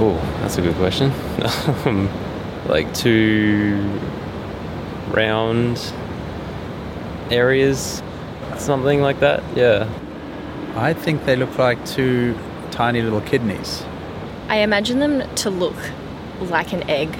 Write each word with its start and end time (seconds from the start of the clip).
Oh, 0.00 0.14
that's 0.40 0.58
a 0.58 0.62
good 0.62 0.76
question. 0.76 1.12
Um, 1.84 2.08
like 2.66 2.92
two 2.94 4.00
round 5.10 5.92
areas, 7.30 8.02
something 8.56 9.00
like 9.00 9.18
that. 9.20 9.42
Yeah. 9.56 9.88
I 10.76 10.92
think 10.92 11.24
they 11.24 11.34
look 11.34 11.58
like 11.58 11.84
two 11.84 12.38
tiny 12.70 13.02
little 13.02 13.22
kidneys. 13.22 13.84
I 14.48 14.58
imagine 14.58 15.00
them 15.00 15.34
to 15.36 15.50
look 15.50 15.76
like 16.40 16.72
an 16.72 16.88
egg. 16.88 17.10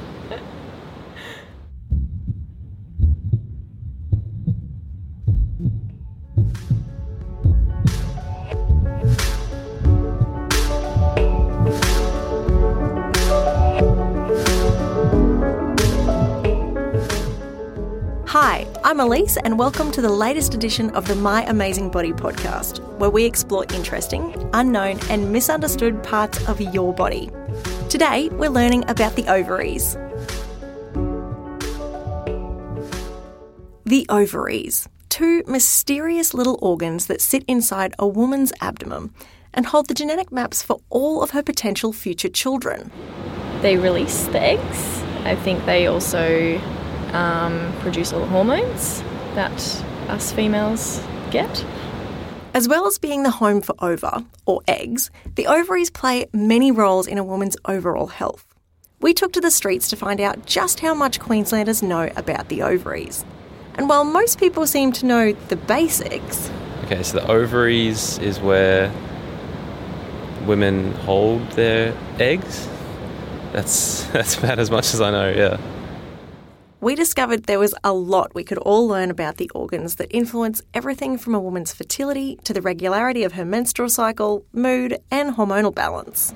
And 19.19 19.59
welcome 19.59 19.91
to 19.91 20.01
the 20.01 20.09
latest 20.09 20.55
edition 20.55 20.91
of 20.91 21.09
the 21.09 21.17
My 21.17 21.45
Amazing 21.47 21.91
Body 21.91 22.13
podcast, 22.13 22.79
where 22.99 23.11
we 23.11 23.25
explore 23.25 23.67
interesting, 23.75 24.33
unknown, 24.53 25.01
and 25.11 25.33
misunderstood 25.33 26.05
parts 26.05 26.49
of 26.49 26.61
your 26.61 26.95
body. 26.95 27.29
Today, 27.91 28.29
we're 28.29 28.49
learning 28.49 28.89
about 28.89 29.17
the 29.17 29.27
ovaries. 29.27 29.95
The 33.87 34.07
ovaries, 34.09 34.89
two 35.09 35.43
mysterious 35.49 36.33
little 36.33 36.57
organs 36.63 37.07
that 37.07 37.21
sit 37.21 37.43
inside 37.49 37.97
a 37.99 38.07
woman's 38.07 38.53
abdomen 38.61 39.13
and 39.53 39.67
hold 39.67 39.89
the 39.89 39.95
genetic 39.95 40.31
maps 40.31 40.63
for 40.63 40.79
all 40.91 41.25
of 41.25 41.31
her 41.33 41.43
potential 41.43 41.93
future 41.93 42.29
children. 42.29 42.93
They 43.63 43.79
release 43.79 44.27
the 44.27 44.41
eggs. 44.41 45.03
I 45.25 45.35
think 45.35 45.67
they 45.67 45.89
also 45.89 46.61
um, 47.13 47.75
produce 47.81 48.13
all 48.13 48.21
the 48.21 48.27
hormones 48.27 49.03
that 49.39 49.85
us 50.09 50.33
females 50.33 51.01
get. 51.31 51.65
As 52.55 52.67
well 52.67 52.89
as 52.89 52.99
being 52.99 53.23
the 53.23 53.31
home 53.31 53.61
for 53.61 53.73
ova, 53.79 54.27
or 54.47 54.63
eggs, 54.67 55.13
the 55.37 55.47
ovaries 55.47 55.91
play 55.91 56.27
many 56.33 56.73
roles 56.73 57.07
in 57.07 57.19
a 57.19 57.23
woman's 57.23 57.57
overall 57.65 58.09
health. 58.09 58.45
We 59.01 59.15
took 59.15 59.33
to 59.35 59.41
the 59.41 59.53
streets 59.53 59.89
to 59.91 59.97
find 59.97 60.21
out 60.21 60.45
just 60.45 60.81
how 60.81 60.93
much 60.93 61.21
Queenslanders 61.21 61.85
know 61.85 62.11
about 62.17 62.49
the 62.49 62.63
ovaries. 62.63 63.25
And 63.77 63.89
while 63.89 64.03
most 64.03 64.41
people 64.41 64.67
seem 64.67 64.91
to 64.95 65.07
know 65.07 65.33
the 65.33 65.57
basics, 65.57 66.51
Okay, 66.87 67.03
so 67.05 67.21
the 67.21 67.31
ovaries 67.31 68.19
is 68.19 68.41
where 68.41 68.91
women 70.47 70.93
hold 70.95 71.49
their 71.53 71.97
eggs. 72.19 72.67
That's 73.53 74.03
that's 74.13 74.37
about 74.37 74.59
as 74.59 74.71
much 74.71 74.95
as 74.95 75.01
I 75.01 75.13
know. 75.13 75.29
Yeah. 75.31 75.78
We 76.81 76.95
discovered 76.95 77.45
there 77.45 77.59
was 77.59 77.75
a 77.83 77.93
lot 77.93 78.35
we 78.35 78.45
could 78.45 78.59
all 78.59 78.87
learn 78.87 79.11
about 79.11 79.37
the 79.37 79.51
organs 79.55 79.97
that 79.97 80.07
influence 80.11 80.63
everything 80.73 81.19
from 81.19 81.35
a 81.35 81.41
woman's 81.41 81.73
fertility 81.73 82.39
to 82.45 82.53
the 82.53 82.63
regularity 82.63 83.25
of 83.25 83.33
her 83.33 83.45
menstrual 83.45 83.89
cycle, 83.89 84.45
mood, 84.53 84.97
and 85.11 85.35
hormonal 85.35 85.75
balance. 85.75 86.35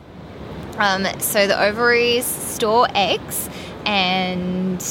Um, 0.78 1.06
so 1.20 1.46
the 1.46 1.62
ovaries 1.62 2.24
store 2.24 2.88
eggs 2.94 3.48
and 3.86 4.82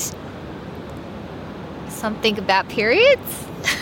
something 1.90 2.38
about 2.40 2.70
periods. 2.70 3.46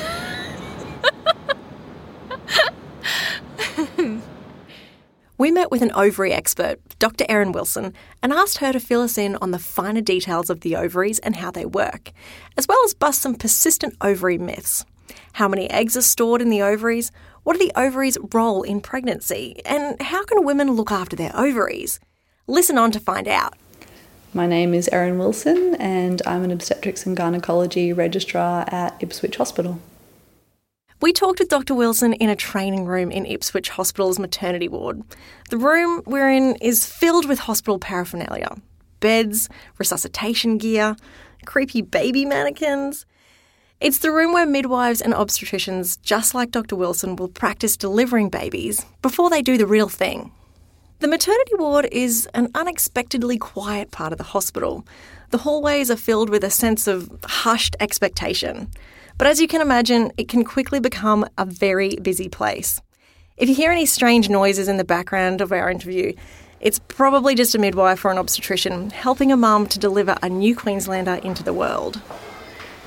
We 5.49 5.53
met 5.53 5.71
with 5.71 5.81
an 5.81 5.91
ovary 5.95 6.31
expert, 6.31 6.77
Dr. 6.99 7.25
Erin 7.27 7.53
Wilson, 7.53 7.95
and 8.21 8.31
asked 8.31 8.59
her 8.59 8.71
to 8.71 8.79
fill 8.79 9.01
us 9.01 9.17
in 9.17 9.35
on 9.37 9.49
the 9.49 9.57
finer 9.57 9.99
details 9.99 10.51
of 10.51 10.59
the 10.59 10.75
ovaries 10.75 11.17
and 11.17 11.37
how 11.37 11.49
they 11.49 11.65
work, 11.65 12.11
as 12.55 12.67
well 12.67 12.77
as 12.85 12.93
bust 12.93 13.19
some 13.19 13.33
persistent 13.33 13.95
ovary 13.99 14.37
myths. 14.37 14.85
How 15.33 15.47
many 15.47 15.67
eggs 15.71 15.97
are 15.97 16.03
stored 16.03 16.43
in 16.43 16.51
the 16.51 16.61
ovaries? 16.61 17.11
What 17.41 17.55
are 17.55 17.59
the 17.65 17.71
ovaries' 17.75 18.19
role 18.31 18.61
in 18.61 18.79
pregnancy? 18.79 19.59
And 19.65 19.99
how 19.99 20.23
can 20.23 20.45
women 20.45 20.73
look 20.73 20.91
after 20.91 21.15
their 21.15 21.35
ovaries? 21.35 21.99
Listen 22.45 22.77
on 22.77 22.91
to 22.91 22.99
find 22.99 23.27
out. 23.27 23.55
My 24.35 24.45
name 24.45 24.75
is 24.75 24.87
Erin 24.91 25.17
Wilson, 25.17 25.73
and 25.79 26.21
I'm 26.27 26.43
an 26.43 26.51
obstetrics 26.51 27.07
and 27.07 27.17
gynecology 27.17 27.91
registrar 27.91 28.65
at 28.67 29.01
Ipswich 29.01 29.37
Hospital. 29.37 29.79
We 31.01 31.13
talked 31.13 31.39
with 31.39 31.47
Dr. 31.47 31.75
Wilson 31.75 32.11
in 32.11 32.29
a 32.29 32.35
training 32.35 32.83
room 32.83 33.09
in 33.09 33.25
Ipswich 33.25 33.69
Hospital's 33.69 34.19
maternity 34.19 34.67
ward. 34.67 35.01
The 35.49 35.57
room 35.57 36.03
we're 36.05 36.29
in 36.29 36.57
is 36.57 36.85
filled 36.85 37.25
with 37.25 37.39
hospital 37.39 37.79
paraphernalia 37.79 38.57
beds, 38.99 39.47
resuscitation 39.77 40.57
gear, 40.57 40.97
creepy 41.45 41.81
baby 41.81 42.25
mannequins. 42.25 43.05
It's 43.79 43.99
the 43.99 44.11
room 44.11 44.33
where 44.33 44.45
midwives 44.45 44.99
and 44.99 45.13
obstetricians, 45.13 46.01
just 46.01 46.33
like 46.33 46.51
Dr. 46.51 46.75
Wilson, 46.75 47.15
will 47.15 47.29
practice 47.29 47.77
delivering 47.77 48.27
babies 48.27 48.85
before 49.01 49.29
they 49.29 49.41
do 49.41 49.57
the 49.57 49.65
real 49.65 49.87
thing. 49.87 50.33
The 50.99 51.07
maternity 51.07 51.53
ward 51.55 51.87
is 51.93 52.27
an 52.33 52.49
unexpectedly 52.53 53.37
quiet 53.37 53.91
part 53.91 54.11
of 54.11 54.17
the 54.17 54.25
hospital. 54.25 54.85
The 55.29 55.37
hallways 55.37 55.89
are 55.89 55.95
filled 55.95 56.29
with 56.29 56.43
a 56.43 56.49
sense 56.49 56.87
of 56.87 57.09
hushed 57.23 57.77
expectation. 57.79 58.69
But 59.19 59.27
as 59.27 59.41
you 59.41 59.49
can 59.49 59.59
imagine, 59.59 60.13
it 60.15 60.29
can 60.29 60.45
quickly 60.45 60.79
become 60.79 61.27
a 61.37 61.43
very 61.43 61.97
busy 61.97 62.29
place. 62.29 62.81
If 63.35 63.49
you 63.49 63.53
hear 63.53 63.69
any 63.69 63.85
strange 63.85 64.29
noises 64.29 64.69
in 64.69 64.77
the 64.77 64.85
background 64.85 65.41
of 65.41 65.51
our 65.51 65.69
interview, 65.69 66.13
it's 66.61 66.79
probably 66.87 67.35
just 67.35 67.53
a 67.53 67.59
midwife 67.59 68.05
or 68.05 68.11
an 68.11 68.17
obstetrician 68.17 68.91
helping 68.91 69.29
a 69.29 69.35
mum 69.35 69.67
to 69.67 69.77
deliver 69.77 70.15
a 70.23 70.29
new 70.29 70.55
Queenslander 70.55 71.15
into 71.15 71.43
the 71.43 71.51
world. 71.53 72.01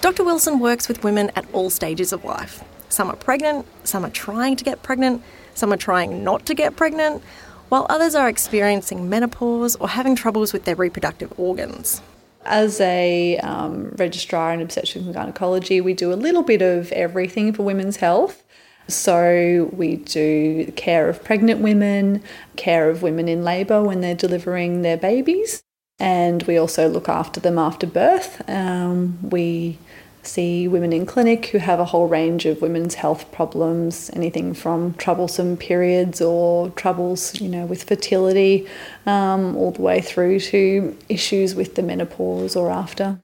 Dr. 0.01 0.25
Wilson 0.25 0.59
works 0.59 0.89
with 0.89 1.05
women 1.05 1.31
at 1.37 1.45
all 1.53 1.69
stages 1.69 2.15
of 2.15 2.25
life. 2.25 2.65
Some 2.89 3.11
are 3.11 3.17
pregnant, 3.17 3.67
some 3.85 4.03
are 4.03 4.11
trying 4.11 4.57
to 4.57 4.65
get 4.65 4.83
pregnant, 4.83 5.23
some 5.53 5.71
are 5.71 5.77
trying 5.77 6.25
not 6.25 6.47
to 6.47 6.55
get 6.55 6.77
pregnant, 6.77 7.23
while 7.69 7.85
others 7.91 8.15
are 8.15 8.31
experiencing 8.31 9.11
menopause 9.11 9.77
or 9.77 9.91
having 9.91 10.17
troubles 10.17 10.55
with 10.55 10.65
their 10.65 10.77
reproductive 10.77 11.31
organs. 11.39 12.01
As 12.45 12.81
a 12.81 13.39
um, 13.39 13.91
registrar 13.97 14.53
in 14.53 14.61
obstetrics 14.61 15.05
and 15.05 15.15
gynecology, 15.15 15.81
we 15.81 15.95
do 15.95 16.13
a 16.13 16.15
little 16.15 16.43
bit 16.43 16.63
of 16.63 16.91
everything 16.93 17.53
for 17.53 17.63
women's 17.63 17.97
health. 17.97 18.43
So, 18.89 19.71
we 19.73 19.97
do 19.97 20.73
care 20.75 21.09
of 21.09 21.23
pregnant 21.23 21.61
women, 21.61 22.23
care 22.57 22.91
of 22.91 23.01
women 23.03 23.29
in 23.29 23.45
labour 23.45 23.83
when 23.83 24.01
they're 24.01 24.17
delivering 24.17 24.83
their 24.83 24.97
babies, 24.97 25.63
and 26.01 26.43
we 26.43 26.59
also 26.59 26.89
look 26.89 27.09
after 27.09 27.39
them 27.39 27.59
after 27.59 27.87
birth. 27.87 28.43
Um, 28.51 29.19
we 29.31 29.79
see 30.23 30.69
women 30.69 30.93
in 30.93 31.07
clinic 31.07 31.47
who 31.47 31.59
have 31.59 31.81
a 31.81 31.85
whole 31.85 32.09
range 32.09 32.47
of 32.47 32.63
women's 32.63 32.95
health 32.95 33.31
problems, 33.33 34.11
anything 34.15 34.55
from 34.55 34.95
troublesome 34.95 35.57
periods 35.57 36.21
or 36.21 36.71
troubles, 36.71 37.41
you 37.41 37.49
know, 37.49 37.67
with 37.67 37.85
fertility, 37.85 38.67
um, 39.07 39.57
all 39.57 39.73
the 39.73 39.83
way 39.83 40.01
through 40.01 40.41
to 40.41 40.97
issues 41.09 41.55
with 41.55 41.75
the 41.75 41.83
menopause 41.83 42.57
or 42.57 42.71
after. 42.71 43.19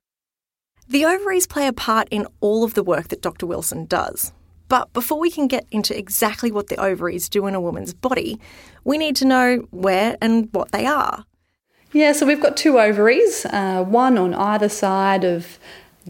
The 0.88 1.04
ovaries 1.04 1.46
play 1.46 1.66
a 1.66 1.72
part 1.72 2.08
in 2.10 2.26
all 2.40 2.64
of 2.64 2.74
the 2.74 2.82
work 2.82 3.08
that 3.08 3.22
Dr. 3.22 3.46
Wilson 3.46 3.84
does. 3.84 4.32
But 4.68 4.92
before 4.92 5.18
we 5.18 5.30
can 5.30 5.46
get 5.46 5.66
into 5.70 5.96
exactly 5.96 6.52
what 6.52 6.68
the 6.68 6.80
ovaries 6.80 7.28
do 7.28 7.46
in 7.46 7.54
a 7.54 7.60
woman's 7.60 7.94
body, 7.94 8.38
we 8.84 8.98
need 8.98 9.16
to 9.16 9.24
know 9.24 9.66
where 9.70 10.16
and 10.20 10.48
what 10.52 10.72
they 10.72 10.86
are. 10.86 11.24
Yeah, 11.92 12.12
so 12.12 12.26
we've 12.26 12.40
got 12.40 12.56
two 12.56 12.78
ovaries, 12.78 13.46
uh, 13.46 13.82
one 13.82 14.18
on 14.18 14.34
either 14.34 14.68
side 14.68 15.24
of 15.24 15.58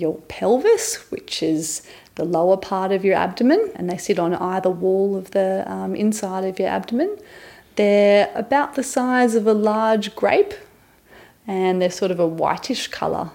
your 0.01 0.17
pelvis, 0.29 1.11
which 1.11 1.43
is 1.43 1.83
the 2.15 2.25
lower 2.25 2.57
part 2.57 2.91
of 2.93 3.05
your 3.05 3.15
abdomen, 3.15 3.71
and 3.77 3.89
they 3.89 3.97
sit 3.97 4.19
on 4.19 4.35
either 4.35 4.71
wall 4.71 5.17
of 5.17 5.31
the 5.31 5.65
um, 5.71 5.95
inside 5.95 6.45
of 6.45 6.59
your 6.59 6.69
abdomen. 6.69 7.17
They're 7.77 8.31
about 8.35 8.75
the 8.75 8.83
size 8.83 9.35
of 9.37 9.47
a 9.47 9.55
large 9.55 10.17
grape, 10.17 10.55
and 11.47 11.81
they're 11.81 11.91
sort 11.91 12.11
of 12.11 12.19
a 12.19 12.27
whitish 12.27 12.89
colour, 12.89 13.31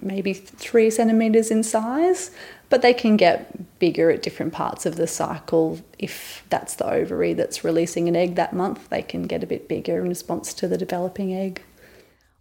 maybe 0.00 0.34
three 0.34 0.90
centimetres 0.90 1.50
in 1.50 1.62
size, 1.62 2.30
but 2.68 2.82
they 2.82 2.92
can 2.92 3.16
get 3.16 3.78
bigger 3.78 4.10
at 4.10 4.22
different 4.22 4.52
parts 4.52 4.84
of 4.84 4.96
the 4.96 5.06
cycle. 5.06 5.80
If 5.98 6.44
that's 6.50 6.74
the 6.74 6.86
ovary 6.86 7.32
that's 7.32 7.64
releasing 7.64 8.08
an 8.08 8.14
egg 8.14 8.34
that 8.34 8.52
month, 8.52 8.90
they 8.90 9.02
can 9.02 9.22
get 9.22 9.42
a 9.42 9.46
bit 9.46 9.68
bigger 9.68 9.98
in 9.98 10.08
response 10.08 10.52
to 10.54 10.68
the 10.68 10.76
developing 10.76 11.34
egg. 11.34 11.62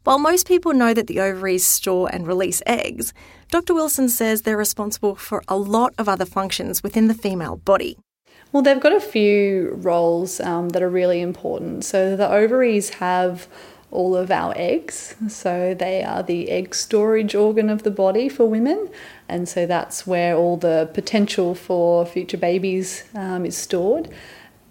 While 0.08 0.20
most 0.20 0.48
people 0.48 0.72
know 0.74 0.94
that 0.94 1.08
the 1.08 1.20
ovaries 1.20 1.68
store 1.68 2.10
and 2.10 2.26
release 2.26 2.62
eggs, 2.66 3.14
Dr. 3.52 3.74
Wilson 3.74 4.08
says 4.08 4.44
they're 4.44 4.56
responsible 4.56 5.16
for 5.16 5.44
a 5.50 5.58
lot 5.58 5.94
of 5.98 6.08
other 6.08 6.24
functions 6.24 6.82
within 6.82 7.10
the 7.10 7.14
female 7.14 7.58
body. 7.58 7.98
Well, 8.54 8.64
they've 8.64 8.80
got 8.80 8.94
a 8.94 9.02
few 9.02 9.72
roles 9.74 10.40
um, 10.40 10.70
that 10.70 10.82
are 10.82 10.90
really 10.90 11.20
important. 11.20 11.84
So 11.84 12.16
the 12.16 12.32
ovaries 12.32 12.92
have 12.92 13.50
all 13.92 14.16
of 14.16 14.32
our 14.32 14.54
eggs. 14.56 15.16
So 15.28 15.76
they 15.78 16.06
are 16.06 16.24
the 16.24 16.52
egg 16.52 16.74
storage 16.74 17.36
organ 17.36 17.70
of 17.70 17.84
the 17.84 17.92
body 17.92 18.30
for 18.30 18.46
women. 18.46 18.90
And 19.28 19.50
so 19.50 19.66
that's 19.66 20.08
where 20.08 20.38
all 20.38 20.56
the 20.56 20.90
potential 20.94 21.54
for 21.54 22.06
future 22.06 22.38
babies 22.38 23.04
um, 23.14 23.46
is 23.46 23.58
stored. 23.58 24.08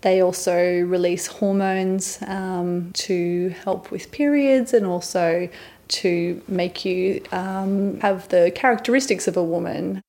They 0.06 0.22
also 0.22 0.56
release 0.82 1.26
hormones 1.26 2.20
um, 2.28 2.92
to 2.92 3.48
help 3.64 3.90
with 3.90 4.12
periods 4.12 4.72
and 4.72 4.86
also 4.86 5.48
to 5.88 6.42
make 6.46 6.84
you 6.84 7.24
um, 7.32 7.98
have 7.98 8.28
the 8.28 8.52
characteristics 8.54 9.26
of 9.26 9.36
a 9.36 9.42
woman. 9.42 10.00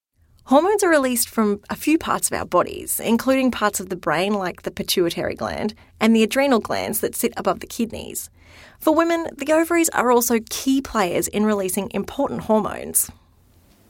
Hormones 0.43 0.83
are 0.83 0.89
released 0.91 1.27
from 1.29 1.61
a 1.71 1.75
few 1.75 1.97
parts 1.97 2.29
of 2.29 2.37
our 2.37 2.45
bodies, 2.45 2.99
including 2.99 3.49
parts 3.49 3.79
of 3.79 3.89
the 3.89 3.95
brain 3.95 4.35
like 4.35 4.61
the 4.61 4.69
pituitary 4.69 5.33
gland 5.33 5.73
and 5.99 6.15
the 6.15 6.21
adrenal 6.21 6.59
glands 6.59 7.01
that 7.01 7.15
sit 7.15 7.33
above 7.35 7.61
the 7.61 7.65
kidneys. 7.65 8.29
For 8.79 8.93
women, 8.93 9.25
the 9.35 9.51
ovaries 9.51 9.89
are 9.89 10.11
also 10.11 10.41
key 10.51 10.79
players 10.79 11.27
in 11.27 11.43
releasing 11.43 11.89
important 11.89 12.41
hormones. 12.41 13.09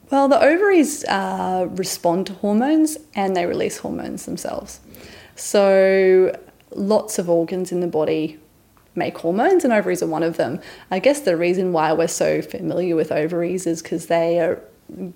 Well, 0.09 0.29
the 0.29 0.41
ovaries 0.41 1.03
uh, 1.03 1.67
respond 1.71 2.27
to 2.27 2.33
hormones 2.35 2.97
and 3.13 3.35
they 3.35 3.45
release 3.45 3.79
hormones 3.79 4.25
themselves. 4.25 4.79
So, 5.37 6.37
lots 6.71 7.19
of 7.19 7.29
organs 7.29 7.71
in 7.71 7.79
the 7.79 7.87
body 7.87 8.39
make 8.95 9.17
hormones, 9.19 9.63
and 9.63 9.71
ovaries 9.71 10.01
are 10.01 10.07
one 10.07 10.23
of 10.23 10.37
them. 10.37 10.59
I 10.89 10.99
guess 10.99 11.21
the 11.21 11.37
reason 11.37 11.71
why 11.71 11.93
we're 11.93 12.07
so 12.07 12.41
familiar 12.41 12.95
with 12.95 13.11
ovaries 13.11 13.67
is 13.67 13.81
because 13.81 14.07
they 14.07 14.39
are 14.39 14.61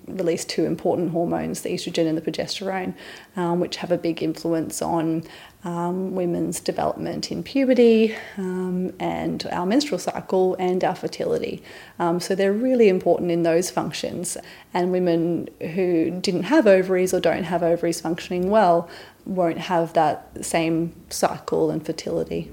release 0.06 0.44
two 0.44 0.64
important 0.64 1.10
hormones, 1.10 1.62
the 1.62 1.70
estrogen 1.70 2.06
and 2.06 2.16
the 2.16 2.22
progesterone, 2.22 2.94
um, 3.36 3.58
which 3.58 3.76
have 3.76 3.90
a 3.90 3.98
big 3.98 4.22
influence 4.22 4.82
on 4.82 5.24
um, 5.64 6.14
women's 6.14 6.60
development 6.60 7.30
in 7.30 7.42
puberty 7.42 8.16
um, 8.36 8.92
and 8.98 9.46
our 9.52 9.64
menstrual 9.64 9.98
cycle 9.98 10.56
and 10.58 10.82
our 10.82 10.94
fertility. 10.94 11.62
Um, 11.98 12.18
so 12.20 12.34
they're 12.34 12.52
really 12.52 12.88
important 12.88 13.30
in 13.30 13.42
those 13.42 13.70
functions. 13.70 14.36
And 14.74 14.90
women 14.90 15.48
who 15.60 16.10
didn't 16.10 16.44
have 16.44 16.66
ovaries 16.66 17.14
or 17.14 17.20
don't 17.20 17.44
have 17.44 17.62
ovaries 17.62 18.00
functioning 18.00 18.50
well 18.50 18.88
won't 19.24 19.58
have 19.58 19.92
that 19.92 20.44
same 20.44 20.94
cycle 21.10 21.70
and 21.70 21.84
fertility. 21.84 22.50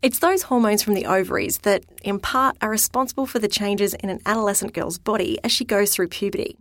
It's 0.00 0.20
those 0.20 0.42
hormones 0.42 0.82
from 0.82 0.94
the 0.94 1.06
ovaries 1.06 1.58
that, 1.58 1.82
in 2.04 2.20
part, 2.20 2.56
are 2.60 2.70
responsible 2.70 3.26
for 3.26 3.40
the 3.40 3.48
changes 3.48 3.94
in 3.94 4.10
an 4.10 4.20
adolescent 4.26 4.72
girl's 4.72 4.98
body 4.98 5.38
as 5.42 5.50
she 5.50 5.64
goes 5.64 5.92
through 5.92 6.08
puberty. 6.08 6.56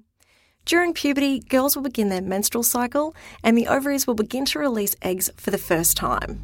During 0.68 0.94
puberty, 0.94 1.40
girls 1.40 1.78
will 1.78 1.84
begin 1.84 2.10
their 2.10 2.22
menstrual 2.22 2.62
cycle 2.62 3.16
and 3.42 3.58
the 3.58 3.68
ovaries 3.68 4.06
will 4.06 4.16
begin 4.16 4.44
to 4.48 4.60
release 4.60 4.98
eggs 5.02 5.30
for 5.38 5.50
the 5.50 5.58
first 5.58 5.96
time. 5.96 6.42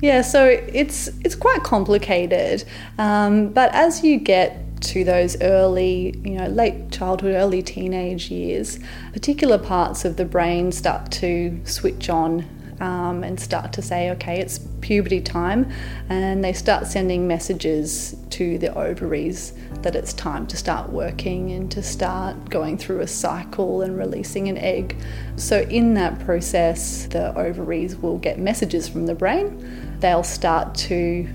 Yeah, 0.00 0.22
so 0.22 0.46
it's 0.46 1.08
it's 1.22 1.34
quite 1.34 1.62
complicated, 1.62 2.64
um, 2.96 3.50
but 3.50 3.70
as 3.74 4.02
you 4.02 4.16
get 4.16 4.80
to 4.84 5.04
those 5.04 5.38
early, 5.42 6.18
you 6.24 6.36
know, 6.36 6.46
late 6.46 6.90
childhood, 6.90 7.34
early 7.34 7.62
teenage 7.62 8.30
years, 8.30 8.78
particular 9.12 9.58
parts 9.58 10.06
of 10.06 10.16
the 10.16 10.24
brain 10.24 10.72
start 10.72 11.12
to 11.12 11.60
switch 11.64 12.08
on 12.08 12.46
um, 12.80 13.22
and 13.22 13.38
start 13.38 13.72
to 13.74 13.82
say, 13.82 14.10
okay, 14.10 14.40
it's 14.40 14.58
puberty 14.80 15.20
time, 15.20 15.70
and 16.08 16.42
they 16.42 16.52
start 16.52 16.86
sending 16.86 17.28
messages 17.28 18.16
to 18.30 18.58
the 18.58 18.74
ovaries 18.76 19.52
that 19.82 19.94
it's 19.94 20.12
time 20.12 20.46
to 20.46 20.56
start 20.56 20.90
working 20.90 21.52
and 21.52 21.70
to 21.70 21.82
start 21.82 22.48
going 22.48 22.76
through 22.78 23.00
a 23.00 23.06
cycle 23.06 23.82
and 23.82 23.98
releasing 23.98 24.48
an 24.48 24.58
egg. 24.58 24.96
So, 25.36 25.60
in 25.62 25.94
that 25.94 26.18
process, 26.20 27.06
the 27.06 27.36
ovaries 27.38 27.96
will 27.96 28.18
get 28.18 28.38
messages 28.38 28.88
from 28.88 29.06
the 29.06 29.14
brain. 29.14 29.98
They'll 30.00 30.22
start 30.22 30.74
to 30.76 31.28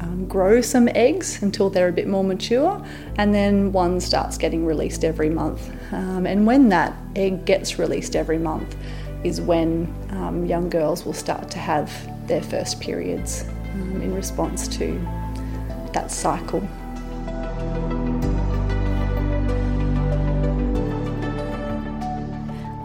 um, 0.00 0.26
grow 0.26 0.60
some 0.60 0.88
eggs 0.88 1.42
until 1.42 1.70
they're 1.70 1.88
a 1.88 1.92
bit 1.92 2.08
more 2.08 2.24
mature, 2.24 2.84
and 3.16 3.34
then 3.34 3.72
one 3.72 4.00
starts 4.00 4.38
getting 4.38 4.64
released 4.64 5.04
every 5.04 5.30
month. 5.30 5.70
Um, 5.92 6.26
and 6.26 6.46
when 6.46 6.68
that 6.70 6.94
egg 7.16 7.44
gets 7.44 7.78
released 7.78 8.16
every 8.16 8.38
month, 8.38 8.76
is 9.24 9.40
when 9.40 9.92
um, 10.10 10.46
young 10.46 10.68
girls 10.68 11.04
will 11.04 11.12
start 11.12 11.50
to 11.50 11.58
have 11.58 11.90
their 12.26 12.42
first 12.42 12.80
periods 12.80 13.44
um, 13.74 14.00
in 14.02 14.14
response 14.14 14.68
to 14.68 14.92
that 15.92 16.10
cycle. 16.10 16.66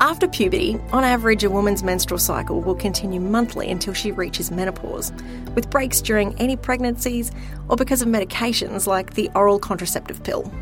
After 0.01 0.27
puberty, 0.27 0.79
on 0.91 1.03
average, 1.03 1.43
a 1.43 1.49
woman's 1.49 1.81
menstrual 1.81 2.19
cycle 2.19 2.61
will 2.61 2.75
continue 2.75 3.19
monthly 3.19 3.71
until 3.71 3.93
she 3.93 4.11
reaches 4.11 4.51
menopause, 4.51 5.11
with 5.55 5.69
breaks 5.69 5.99
during 5.99 6.37
any 6.39 6.55
pregnancies 6.55 7.31
or 7.69 7.75
because 7.75 8.01
of 8.01 8.07
medications 8.07 8.87
like 8.87 9.15
the 9.15 9.31
oral 9.35 9.57
contraceptive 9.57 10.23
pill. 10.23 10.53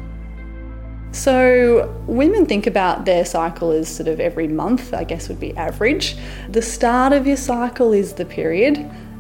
So, 1.14 1.96
women 2.08 2.48
think 2.48 2.66
about 2.66 3.06
their 3.06 3.24
cycle 3.24 3.70
as 3.70 3.88
sort 3.88 4.08
of 4.08 4.20
every 4.20 4.48
month, 4.48 4.96
I 4.96 5.04
guess 5.04 5.30
would 5.30 5.40
be 5.40 5.56
average. 5.56 6.18
The 6.50 6.62
start 6.64 7.14
of 7.14 7.28
your 7.28 7.38
cycle 7.38 7.94
is 7.94 8.14
the 8.14 8.26
period, 8.26 8.80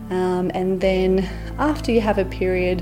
um, 0.09 0.49
and 0.55 0.81
then 0.81 1.29
after 1.59 1.91
you 1.91 2.01
have 2.01 2.17
a 2.17 2.25
period, 2.25 2.81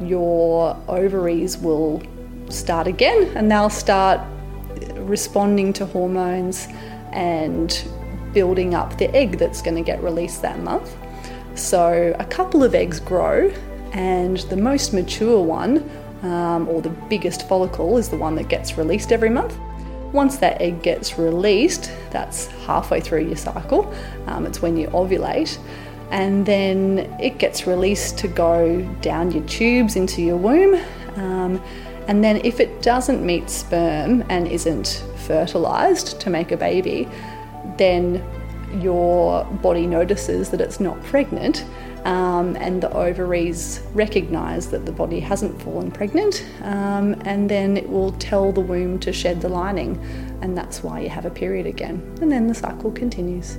your 0.00 0.74
ovaries 0.88 1.58
will 1.58 2.02
start 2.48 2.86
again 2.86 3.30
and 3.36 3.50
they'll 3.50 3.68
start 3.68 4.20
responding 4.94 5.74
to 5.74 5.84
hormones 5.84 6.66
and 7.12 7.86
building 8.32 8.74
up 8.74 8.96
the 8.96 9.14
egg 9.14 9.38
that's 9.38 9.60
going 9.60 9.76
to 9.76 9.82
get 9.82 10.02
released 10.02 10.40
that 10.40 10.60
month. 10.60 10.96
So, 11.56 12.16
a 12.18 12.24
couple 12.24 12.64
of 12.64 12.74
eggs 12.74 13.00
grow, 13.00 13.52
and 13.92 14.38
the 14.38 14.56
most 14.56 14.94
mature 14.94 15.42
one 15.42 15.88
um, 16.22 16.68
or 16.68 16.80
the 16.82 16.90
biggest 17.08 17.48
follicle 17.48 17.96
is 17.96 18.08
the 18.08 18.16
one 18.16 18.34
that 18.36 18.48
gets 18.48 18.78
released 18.78 19.12
every 19.12 19.30
month. 19.30 19.56
Once 20.12 20.36
that 20.38 20.60
egg 20.60 20.82
gets 20.82 21.18
released, 21.18 21.90
that's 22.10 22.46
halfway 22.64 23.00
through 23.00 23.24
your 23.26 23.36
cycle, 23.36 23.92
um, 24.26 24.46
it's 24.46 24.62
when 24.62 24.76
you 24.76 24.86
ovulate, 24.88 25.58
and 26.10 26.46
then 26.46 26.98
it 27.20 27.38
gets 27.38 27.66
released 27.66 28.16
to 28.18 28.28
go 28.28 28.80
down 29.00 29.30
your 29.32 29.44
tubes 29.44 29.96
into 29.96 30.22
your 30.22 30.36
womb. 30.36 30.80
Um, 31.16 31.62
and 32.08 32.22
then, 32.22 32.40
if 32.44 32.60
it 32.60 32.82
doesn't 32.82 33.26
meet 33.26 33.50
sperm 33.50 34.22
and 34.28 34.46
isn't 34.46 35.04
fertilized 35.26 36.20
to 36.20 36.30
make 36.30 36.52
a 36.52 36.56
baby, 36.56 37.08
then 37.76 38.24
your 38.80 39.44
body 39.44 39.86
notices 39.86 40.50
that 40.50 40.60
it's 40.60 40.78
not 40.78 41.02
pregnant 41.04 41.64
um, 42.06 42.54
and 42.56 42.80
the 42.80 42.92
ovaries 42.92 43.80
recognize 43.92 44.70
that 44.70 44.86
the 44.86 44.92
body 44.92 45.18
hasn't 45.18 45.60
fallen 45.60 45.90
pregnant, 45.90 46.46
um, 46.62 47.20
and 47.24 47.50
then 47.50 47.76
it 47.76 47.88
will 47.88 48.12
tell 48.12 48.52
the 48.52 48.60
womb 48.60 49.00
to 49.00 49.12
shed 49.12 49.40
the 49.40 49.48
lining, 49.48 49.98
and 50.40 50.56
that's 50.56 50.84
why 50.84 51.00
you 51.00 51.08
have 51.08 51.26
a 51.26 51.30
period 51.30 51.66
again. 51.66 52.00
And 52.22 52.30
then 52.30 52.46
the 52.46 52.54
cycle 52.54 52.92
continues. 52.92 53.56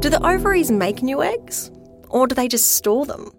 Do 0.00 0.08
the 0.08 0.20
ovaries 0.26 0.70
make 0.70 1.02
new 1.02 1.22
eggs? 1.22 1.70
Or 2.08 2.26
do 2.26 2.34
they 2.34 2.48
just 2.48 2.72
store 2.72 3.04
them? 3.04 3.30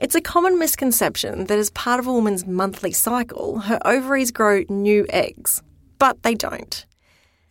It's 0.00 0.14
a 0.14 0.20
common 0.22 0.58
misconception 0.58 1.44
that 1.44 1.58
as 1.58 1.68
part 1.68 2.00
of 2.00 2.06
a 2.06 2.12
woman's 2.12 2.46
monthly 2.46 2.90
cycle, 2.90 3.58
her 3.58 3.78
ovaries 3.84 4.30
grow 4.30 4.64
new 4.70 5.04
eggs, 5.10 5.62
but 5.98 6.22
they 6.22 6.34
don't. 6.34 6.86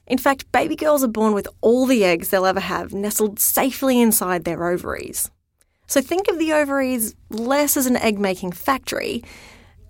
In 0.08 0.18
fact, 0.18 0.52
baby 0.52 0.76
girls 0.76 1.04
are 1.04 1.08
born 1.10 1.36
with 1.36 1.48
all 1.62 1.86
the 1.86 2.04
eggs 2.04 2.30
they'll 2.30 2.48
ever 2.48 2.60
have 2.60 2.92
nestled 2.92 3.40
safely 3.40 4.02
inside 4.02 4.46
their 4.46 4.68
ovaries. 4.68 5.30
So 5.86 6.02
think 6.02 6.28
of 6.28 6.40
the 6.40 6.52
ovaries 6.54 7.14
less 7.30 7.78
as 7.78 7.86
an 7.86 7.98
egg 7.98 8.18
making 8.18 8.54
factory 8.54 9.24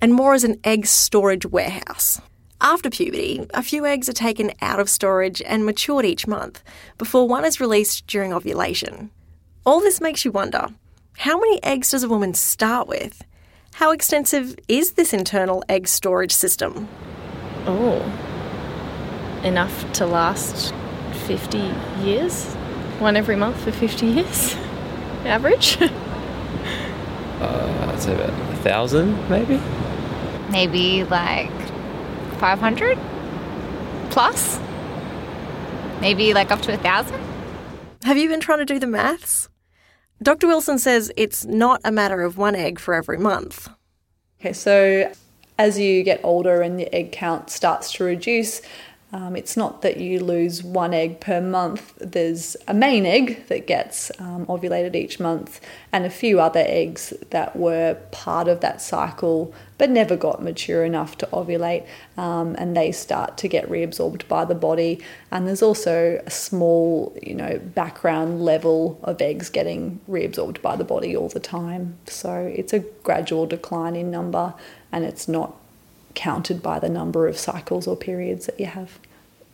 and 0.01 0.13
more 0.13 0.33
as 0.33 0.43
an 0.43 0.59
egg 0.65 0.85
storage 0.85 1.45
warehouse. 1.45 2.19
After 2.59 2.89
puberty, 2.89 3.47
a 3.53 3.63
few 3.63 3.85
eggs 3.85 4.09
are 4.09 4.13
taken 4.13 4.51
out 4.61 4.81
of 4.81 4.89
storage 4.89 5.41
and 5.43 5.65
matured 5.65 6.05
each 6.05 6.27
month 6.27 6.61
before 6.97 7.25
one 7.25 7.45
is 7.45 7.61
released 7.61 8.05
during 8.07 8.33
ovulation. 8.33 9.11
All 9.65 9.79
this 9.79 10.01
makes 10.01 10.25
you 10.25 10.33
wonder 10.33 10.67
how 11.19 11.37
many 11.37 11.61
eggs 11.63 11.91
does 11.91 12.01
a 12.01 12.07
woman 12.07 12.33
start 12.33 12.87
with? 12.87 13.25
How 13.73 13.91
extensive 13.91 14.57
is 14.69 14.93
this 14.93 15.13
internal 15.13 15.61
egg 15.67 15.85
storage 15.85 16.31
system? 16.31 16.87
Oh, 17.65 17.99
enough 19.43 19.91
to 19.93 20.05
last 20.05 20.73
50 21.27 21.73
years? 22.01 22.45
One 22.99 23.17
every 23.17 23.35
month 23.35 23.61
for 23.61 23.73
50 23.73 24.05
years? 24.05 24.55
Average? 25.25 25.77
Uh, 27.39 27.87
I'd 27.89 28.01
say 28.01 28.13
about 28.13 28.31
a 28.31 28.55
thousand, 28.57 29.29
maybe. 29.29 29.61
Maybe 30.51 31.05
like 31.05 31.49
500 32.37 32.99
plus? 34.09 34.59
Maybe 36.01 36.33
like 36.33 36.51
up 36.51 36.61
to 36.63 36.73
a 36.73 36.77
thousand? 36.77 37.21
Have 38.03 38.17
you 38.17 38.27
been 38.27 38.41
trying 38.41 38.59
to 38.59 38.65
do 38.65 38.77
the 38.77 38.87
maths? 38.87 39.48
Dr. 40.21 40.47
Wilson 40.47 40.77
says 40.79 41.11
it's 41.15 41.45
not 41.45 41.81
a 41.83 41.91
matter 41.91 42.21
of 42.21 42.37
one 42.37 42.55
egg 42.55 42.79
for 42.79 42.93
every 42.93 43.17
month. 43.17 43.69
Okay, 44.39 44.53
so 44.53 45.11
as 45.57 45.79
you 45.79 46.03
get 46.03 46.19
older 46.23 46.61
and 46.61 46.79
the 46.79 46.93
egg 46.93 47.11
count 47.11 47.49
starts 47.49 47.91
to 47.93 48.03
reduce, 48.03 48.61
Um, 49.11 49.35
it's 49.35 49.57
not 49.57 49.81
that 49.81 49.97
you 49.97 50.19
lose 50.19 50.63
one 50.63 50.93
egg 50.93 51.19
per 51.19 51.41
month. 51.41 51.95
There's 51.97 52.55
a 52.67 52.73
main 52.75 53.07
egg 53.07 53.47
that 53.47 53.65
gets 53.65 54.11
um, 54.19 54.45
ovulated 54.45 54.95
each 54.95 55.19
month, 55.19 55.59
and 55.91 56.05
a 56.05 56.11
few 56.11 56.39
other 56.39 56.63
eggs 56.65 57.11
that 57.31 57.55
were 57.55 57.95
part 58.11 58.47
of 58.47 58.61
that 58.61 58.81
cycle 58.81 59.53
but 59.79 59.89
never 59.89 60.17
got 60.17 60.43
mature 60.43 60.83
enough 60.83 61.17
to 61.17 61.25
ovulate, 61.27 61.87
um, 62.17 62.53
and 62.59 62.75
they 62.75 62.91
start 62.91 63.37
to 63.37 63.47
get 63.47 63.67
reabsorbed 63.69 64.27
by 64.27 64.43
the 64.45 64.53
body. 64.53 65.01
And 65.31 65.47
there's 65.47 65.61
also 65.63 66.21
a 66.25 66.29
small, 66.29 67.17
you 67.23 67.33
know, 67.33 67.59
background 67.59 68.43
level 68.43 68.99
of 69.03 69.21
eggs 69.21 69.49
getting 69.49 70.01
reabsorbed 70.07 70.61
by 70.61 70.75
the 70.75 70.83
body 70.83 71.15
all 71.15 71.29
the 71.29 71.39
time. 71.39 71.97
So 72.07 72.51
it's 72.53 72.73
a 72.73 72.79
gradual 72.79 73.47
decline 73.47 73.95
in 73.95 74.11
number, 74.11 74.53
and 74.91 75.05
it's 75.05 75.27
not 75.29 75.55
counted 76.15 76.61
by 76.61 76.79
the 76.79 76.89
number 76.89 77.27
of 77.27 77.37
cycles 77.37 77.87
or 77.87 77.95
periods 77.95 78.45
that 78.45 78.59
you 78.59 78.65
have. 78.65 78.99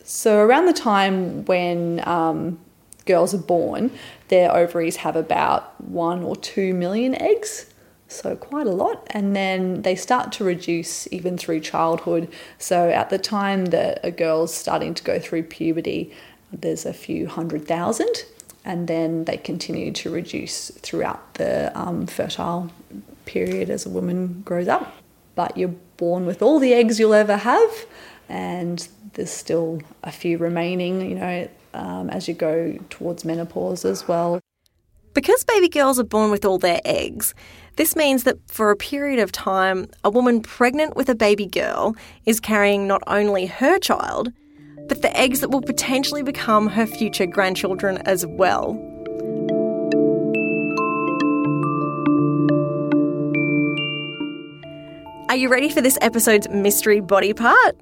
So, 0.04 0.40
around 0.40 0.66
the 0.66 0.74
time 0.74 1.46
when 1.46 2.08
um, 2.08 2.60
girls 3.06 3.34
are 3.34 3.40
born, 3.40 3.92
their 4.28 4.56
ovaries 4.56 4.98
have 4.98 5.16
about 5.16 5.82
one 5.82 6.24
or 6.24 6.36
two 6.36 6.74
million 6.74 7.16
eggs, 7.16 7.74
so 8.08 8.36
quite 8.36 8.68
a 8.68 8.72
lot. 8.72 9.08
And 9.10 9.36
then 9.36 9.82
they 9.82 9.96
start 9.96 10.32
to 10.34 10.44
reduce 10.44 11.12
even 11.12 11.38
through 11.38 11.62
childhood. 11.62 12.32
So, 12.60 12.90
at 12.90 13.10
the 13.10 13.18
time 13.18 13.66
that 13.68 14.00
a 14.04 14.12
girl's 14.12 14.54
starting 14.54 14.94
to 14.94 15.04
go 15.04 15.20
through 15.20 15.44
puberty, 15.44 16.14
there's 16.52 16.86
a 16.86 16.94
few 16.94 17.28
hundred 17.28 17.68
thousand, 17.68 18.26
and 18.64 18.88
then 18.88 19.26
they 19.26 19.38
continue 19.38 19.92
to 19.94 20.10
reduce 20.10 20.70
throughout 20.70 21.36
the 21.36 21.72
um, 21.78 22.06
fertile 22.06 22.72
period 23.26 23.70
as 23.70 23.86
a 23.86 23.90
woman 23.90 24.44
grows 24.46 24.68
up. 24.68 24.98
But 25.34 25.58
you're 25.58 25.76
born 25.98 26.26
with 26.26 26.42
all 26.42 26.60
the 26.60 26.74
eggs 26.74 27.00
you'll 27.00 27.14
ever 27.14 27.38
have, 27.38 27.86
and 28.30 28.88
there's 29.14 29.32
still 29.32 29.82
a 30.04 30.12
few 30.12 30.38
remaining, 30.38 31.10
you 31.10 31.16
know, 31.16 31.48
um, 31.74 32.10
as 32.10 32.28
you 32.28 32.34
go 32.34 32.78
towards 32.90 33.26
menopause 33.26 33.86
as 33.86 34.08
well. 34.08 34.40
Because 35.14 35.44
baby 35.46 35.70
girls 35.70 35.98
are 35.98 36.04
born 36.04 36.30
with 36.30 36.44
all 36.44 36.58
their 36.58 36.82
eggs, 36.84 37.34
this 37.78 37.96
means 37.96 38.24
that 38.24 38.38
for 38.48 38.70
a 38.72 38.76
period 38.76 39.20
of 39.20 39.32
time, 39.32 39.88
a 40.04 40.10
woman 40.10 40.42
pregnant 40.42 40.96
with 40.96 41.10
a 41.10 41.16
baby 41.16 41.46
girl 41.46 41.96
is 42.26 42.40
carrying 42.40 42.88
not 42.88 43.02
only 43.08 43.46
her 43.46 43.80
child, 43.80 44.32
but 44.88 45.02
the 45.02 45.18
eggs 45.18 45.40
that 45.40 45.50
will 45.50 45.62
potentially 45.62 46.22
become 46.22 46.68
her 46.68 46.86
future 46.86 47.26
grandchildren 47.26 47.98
as 48.00 48.26
well. 48.26 48.74
Are 55.36 55.38
you 55.38 55.50
ready 55.50 55.70
for 55.70 55.82
this 55.82 55.98
episode's 56.00 56.48
mystery 56.48 57.02
body 57.02 57.34
part? 57.34 57.76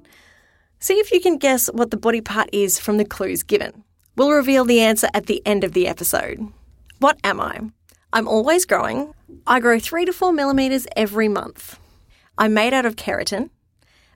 See 0.80 0.94
if 0.94 1.12
you 1.12 1.20
can 1.20 1.38
guess 1.38 1.68
what 1.68 1.92
the 1.92 1.96
body 1.96 2.20
part 2.20 2.48
is 2.52 2.80
from 2.80 2.96
the 2.96 3.04
clues 3.04 3.44
given. 3.44 3.84
We'll 4.16 4.32
reveal 4.32 4.64
the 4.64 4.80
answer 4.80 5.06
at 5.14 5.26
the 5.26 5.40
end 5.46 5.62
of 5.62 5.72
the 5.72 5.86
episode. 5.86 6.48
What 6.98 7.16
am 7.22 7.40
I? 7.40 7.60
I'm 8.12 8.26
always 8.26 8.66
growing. 8.66 9.14
I 9.46 9.60
grow 9.60 9.78
three 9.78 10.04
to 10.04 10.12
four 10.12 10.32
millimetres 10.32 10.88
every 10.96 11.28
month. 11.28 11.78
I'm 12.36 12.54
made 12.54 12.74
out 12.74 12.86
of 12.86 12.96
keratin. 12.96 13.50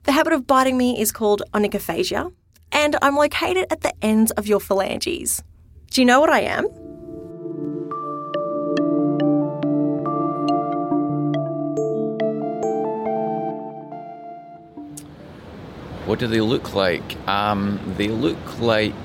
The 0.03 0.11
habit 0.11 0.33
of 0.33 0.45
biting 0.45 0.77
me 0.77 0.99
is 0.99 1.13
called 1.13 1.41
onychophagia. 1.53 2.33
And 2.73 2.97
I'm 3.01 3.15
located 3.15 3.67
at 3.71 3.79
the 3.79 3.93
ends 4.01 4.31
of 4.31 4.47
your 4.47 4.59
phalanges. 4.59 5.41
Do 5.91 6.01
you 6.01 6.05
know 6.05 6.19
what 6.19 6.29
I 6.29 6.41
am? 6.41 6.67
What 16.09 16.17
do 16.17 16.25
they 16.25 16.41
look 16.41 16.73
like? 16.73 17.27
Um, 17.27 17.79
they 17.95 18.07
look 18.07 18.59
like 18.59 18.95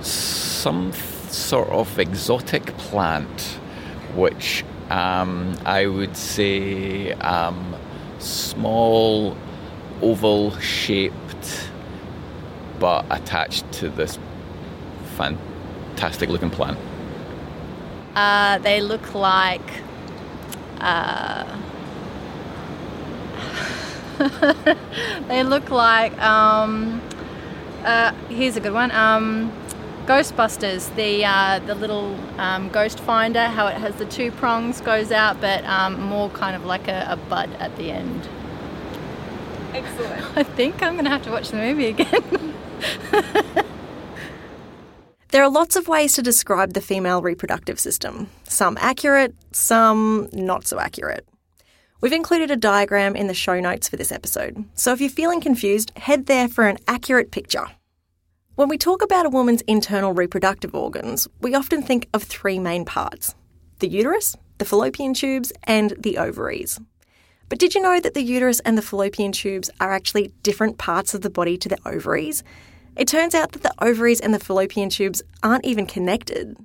some 0.00 0.94
sort 1.28 1.68
of 1.68 1.98
exotic 1.98 2.64
plant, 2.78 3.42
which 4.14 4.64
um, 4.88 5.58
I 5.66 5.84
would 5.84 6.16
say 6.16 7.12
um, 7.12 7.76
small, 8.18 9.36
oval 10.00 10.58
shaped, 10.58 11.68
but 12.80 13.04
attached 13.10 13.70
to 13.72 13.90
this 13.90 14.18
fantastic 15.18 16.30
looking 16.30 16.48
plant. 16.48 16.78
Uh, 18.16 18.56
they 18.56 18.80
look 18.80 19.14
like. 19.14 19.82
Uh, 20.80 21.58
they 25.28 25.42
look 25.42 25.70
like. 25.70 26.16
Um, 26.20 27.00
uh, 27.84 28.12
here's 28.28 28.56
a 28.56 28.60
good 28.60 28.72
one. 28.72 28.90
Um, 28.90 29.52
Ghostbusters, 30.06 30.94
the 30.96 31.24
uh, 31.24 31.60
the 31.60 31.74
little 31.74 32.16
um, 32.38 32.68
ghost 32.70 32.98
finder, 33.00 33.46
how 33.46 33.68
it 33.68 33.76
has 33.76 33.94
the 33.96 34.06
two 34.06 34.32
prongs 34.32 34.80
goes 34.80 35.12
out, 35.12 35.40
but 35.40 35.64
um, 35.64 36.00
more 36.00 36.28
kind 36.30 36.56
of 36.56 36.64
like 36.64 36.88
a, 36.88 37.06
a 37.10 37.16
bud 37.16 37.50
at 37.60 37.76
the 37.76 37.90
end. 37.90 38.28
Excellent. 39.72 40.24
I 40.36 40.42
think 40.42 40.82
I'm 40.82 40.94
going 40.94 41.04
to 41.04 41.10
have 41.10 41.22
to 41.22 41.30
watch 41.30 41.50
the 41.50 41.56
movie 41.56 41.86
again. 41.86 42.54
There 45.32 45.42
are 45.42 45.48
lots 45.48 45.76
of 45.76 45.88
ways 45.88 46.12
to 46.12 46.22
describe 46.22 46.74
the 46.74 46.82
female 46.82 47.22
reproductive 47.22 47.80
system, 47.80 48.28
some 48.44 48.76
accurate, 48.78 49.34
some 49.50 50.28
not 50.30 50.66
so 50.66 50.78
accurate. 50.78 51.26
We've 52.02 52.12
included 52.12 52.50
a 52.50 52.56
diagram 52.56 53.14
in 53.14 53.28
the 53.28 53.32
show 53.32 53.60
notes 53.60 53.88
for 53.88 53.96
this 53.96 54.10
episode, 54.10 54.64
so 54.74 54.92
if 54.92 55.00
you're 55.00 55.08
feeling 55.08 55.40
confused, 55.40 55.96
head 55.96 56.26
there 56.26 56.48
for 56.48 56.66
an 56.66 56.78
accurate 56.88 57.30
picture. 57.30 57.66
When 58.56 58.68
we 58.68 58.76
talk 58.76 59.02
about 59.02 59.24
a 59.24 59.30
woman's 59.30 59.60
internal 59.62 60.12
reproductive 60.12 60.74
organs, 60.74 61.28
we 61.40 61.54
often 61.54 61.80
think 61.80 62.08
of 62.12 62.24
three 62.24 62.58
main 62.58 62.84
parts 62.84 63.36
the 63.78 63.86
uterus, 63.86 64.36
the 64.58 64.64
fallopian 64.64 65.14
tubes, 65.14 65.52
and 65.62 65.94
the 65.96 66.18
ovaries. 66.18 66.80
But 67.48 67.60
did 67.60 67.72
you 67.72 67.80
know 67.80 68.00
that 68.00 68.14
the 68.14 68.22
uterus 68.24 68.58
and 68.60 68.76
the 68.76 68.82
fallopian 68.82 69.30
tubes 69.30 69.70
are 69.80 69.92
actually 69.92 70.32
different 70.42 70.78
parts 70.78 71.14
of 71.14 71.20
the 71.20 71.30
body 71.30 71.56
to 71.56 71.68
the 71.68 71.78
ovaries? 71.86 72.42
It 72.96 73.06
turns 73.06 73.32
out 73.32 73.52
that 73.52 73.62
the 73.62 73.74
ovaries 73.78 74.20
and 74.20 74.34
the 74.34 74.40
fallopian 74.40 74.90
tubes 74.90 75.22
aren't 75.40 75.64
even 75.64 75.86
connected. 75.86 76.56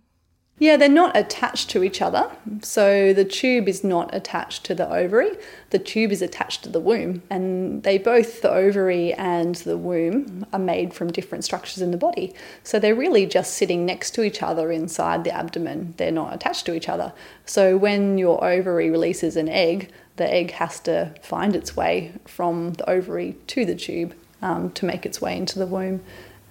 Yeah, 0.60 0.76
they're 0.76 0.90
not 0.90 1.16
attached 1.16 1.70
to 1.72 1.84
each 1.84 2.02
other. 2.02 2.32
So 2.64 3.14
the 3.14 3.26
tube 3.26 3.68
is 3.68 3.84
not 3.84 4.14
attached 4.14 4.64
to 4.66 4.74
the 4.74 4.90
ovary. 4.92 5.38
The 5.70 5.78
tube 5.78 6.12
is 6.12 6.24
attached 6.24 6.64
to 6.64 6.70
the 6.70 6.80
womb. 6.80 7.22
And 7.30 7.84
they 7.84 8.00
both, 8.00 8.42
the 8.42 8.50
ovary 8.50 9.14
and 9.14 9.54
the 9.56 9.78
womb, 9.78 10.48
are 10.52 10.60
made 10.60 10.96
from 10.96 11.12
different 11.12 11.44
structures 11.44 11.84
in 11.84 11.92
the 11.92 11.98
body. 11.98 12.34
So 12.64 12.80
they're 12.80 12.96
really 12.96 13.28
just 13.28 13.54
sitting 13.54 13.86
next 13.86 14.12
to 14.16 14.24
each 14.24 14.42
other 14.42 14.72
inside 14.72 15.24
the 15.24 15.32
abdomen. 15.32 15.94
They're 15.98 16.12
not 16.12 16.34
attached 16.34 16.66
to 16.66 16.74
each 16.74 16.90
other. 16.90 17.14
So 17.46 17.78
when 17.78 18.18
your 18.18 18.44
ovary 18.44 18.90
releases 18.90 19.38
an 19.38 19.50
egg, 19.50 19.92
the 20.16 20.32
egg 20.32 20.52
has 20.52 20.80
to 20.82 21.14
find 21.22 21.56
its 21.56 21.76
way 21.76 22.14
from 22.26 22.74
the 22.74 22.90
ovary 22.90 23.36
to 23.48 23.64
the 23.64 23.76
tube 23.76 24.16
um, 24.42 24.72
to 24.72 24.86
make 24.88 25.06
its 25.06 25.22
way 25.22 25.38
into 25.38 25.60
the 25.60 25.68
womb. 25.68 26.02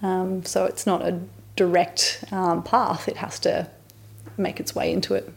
Um, 0.01 0.45
so 0.45 0.63
it's 0.63 0.85
not 0.85 1.01
a 1.01 1.19
direct 1.57 2.23
um, 2.31 2.63
path, 2.63 3.09
it 3.09 3.17
has 3.17 3.39
to 3.39 3.69
make 4.37 4.59
its 4.59 4.75
way 4.75 4.91
into 4.91 5.13
it. 5.13 5.31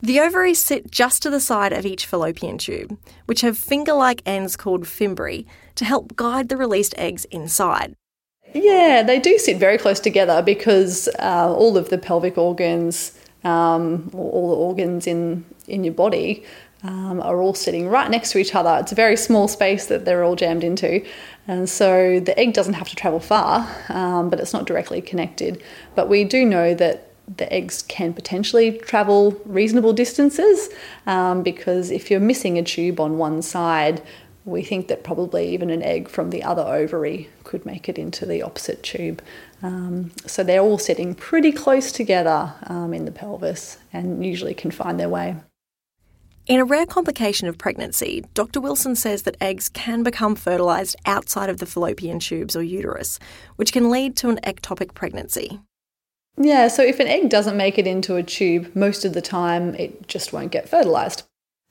The 0.00 0.20
ovaries 0.20 0.60
sit 0.60 0.90
just 0.92 1.22
to 1.22 1.30
the 1.30 1.40
side 1.40 1.72
of 1.72 1.84
each 1.84 2.06
fallopian 2.06 2.58
tube, 2.58 2.96
which 3.26 3.40
have 3.40 3.58
finger 3.58 3.92
like 3.92 4.22
ends 4.24 4.54
called 4.54 4.84
fimbriae 4.84 5.44
to 5.74 5.84
help 5.84 6.14
guide 6.14 6.48
the 6.48 6.56
released 6.56 6.94
eggs 6.96 7.24
inside. 7.26 7.94
Yeah, 8.54 9.02
they 9.02 9.18
do 9.18 9.38
sit 9.38 9.58
very 9.58 9.76
close 9.76 10.00
together 10.00 10.40
because 10.40 11.08
uh, 11.18 11.52
all 11.52 11.76
of 11.76 11.90
the 11.90 11.98
pelvic 11.98 12.38
organs, 12.38 13.18
um, 13.42 14.10
all 14.14 14.50
the 14.50 14.56
organs 14.56 15.06
in, 15.06 15.44
in 15.66 15.82
your 15.82 15.94
body, 15.94 16.44
um, 16.84 17.20
are 17.20 17.40
all 17.40 17.54
sitting 17.54 17.88
right 17.88 18.08
next 18.08 18.30
to 18.32 18.38
each 18.38 18.54
other. 18.54 18.78
It's 18.80 18.92
a 18.92 18.94
very 18.94 19.16
small 19.16 19.48
space 19.48 19.86
that 19.86 20.04
they're 20.04 20.22
all 20.22 20.36
jammed 20.36 20.62
into. 20.62 21.04
And 21.48 21.68
so 21.68 22.20
the 22.20 22.38
egg 22.38 22.52
doesn't 22.52 22.74
have 22.74 22.88
to 22.88 22.96
travel 22.96 23.20
far, 23.20 23.68
um, 23.88 24.30
but 24.30 24.38
it's 24.38 24.52
not 24.52 24.66
directly 24.66 25.00
connected. 25.00 25.62
But 25.94 26.08
we 26.08 26.24
do 26.24 26.44
know 26.44 26.74
that 26.74 27.07
the 27.36 27.52
eggs 27.52 27.82
can 27.82 28.14
potentially 28.14 28.78
travel 28.78 29.40
reasonable 29.44 29.92
distances 29.92 30.70
um, 31.06 31.42
because 31.42 31.90
if 31.90 32.10
you're 32.10 32.20
missing 32.20 32.58
a 32.58 32.62
tube 32.62 33.00
on 33.00 33.18
one 33.18 33.42
side, 33.42 34.02
we 34.44 34.62
think 34.62 34.88
that 34.88 35.04
probably 35.04 35.48
even 35.50 35.70
an 35.70 35.82
egg 35.82 36.08
from 36.08 36.30
the 36.30 36.42
other 36.42 36.62
ovary 36.62 37.28
could 37.44 37.66
make 37.66 37.88
it 37.88 37.98
into 37.98 38.24
the 38.24 38.42
opposite 38.42 38.82
tube. 38.82 39.22
Um, 39.62 40.10
so 40.26 40.42
they're 40.42 40.62
all 40.62 40.78
sitting 40.78 41.14
pretty 41.14 41.52
close 41.52 41.92
together 41.92 42.54
um, 42.64 42.94
in 42.94 43.04
the 43.04 43.10
pelvis 43.10 43.78
and 43.92 44.24
usually 44.24 44.54
can 44.54 44.70
find 44.70 44.98
their 44.98 45.08
way. 45.08 45.36
In 46.46 46.60
a 46.60 46.64
rare 46.64 46.86
complication 46.86 47.46
of 47.46 47.58
pregnancy, 47.58 48.24
Dr. 48.32 48.58
Wilson 48.58 48.96
says 48.96 49.24
that 49.24 49.36
eggs 49.38 49.68
can 49.68 50.02
become 50.02 50.34
fertilised 50.34 50.96
outside 51.04 51.50
of 51.50 51.58
the 51.58 51.66
fallopian 51.66 52.18
tubes 52.18 52.56
or 52.56 52.62
uterus, 52.62 53.18
which 53.56 53.70
can 53.70 53.90
lead 53.90 54.16
to 54.16 54.30
an 54.30 54.40
ectopic 54.44 54.94
pregnancy. 54.94 55.60
Yeah, 56.40 56.68
so 56.68 56.82
if 56.82 57.00
an 57.00 57.08
egg 57.08 57.28
doesn't 57.28 57.56
make 57.56 57.78
it 57.78 57.86
into 57.86 58.14
a 58.14 58.22
tube, 58.22 58.70
most 58.74 59.04
of 59.04 59.12
the 59.12 59.20
time 59.22 59.74
it 59.74 60.06
just 60.06 60.32
won't 60.32 60.52
get 60.52 60.68
fertilized. 60.68 61.24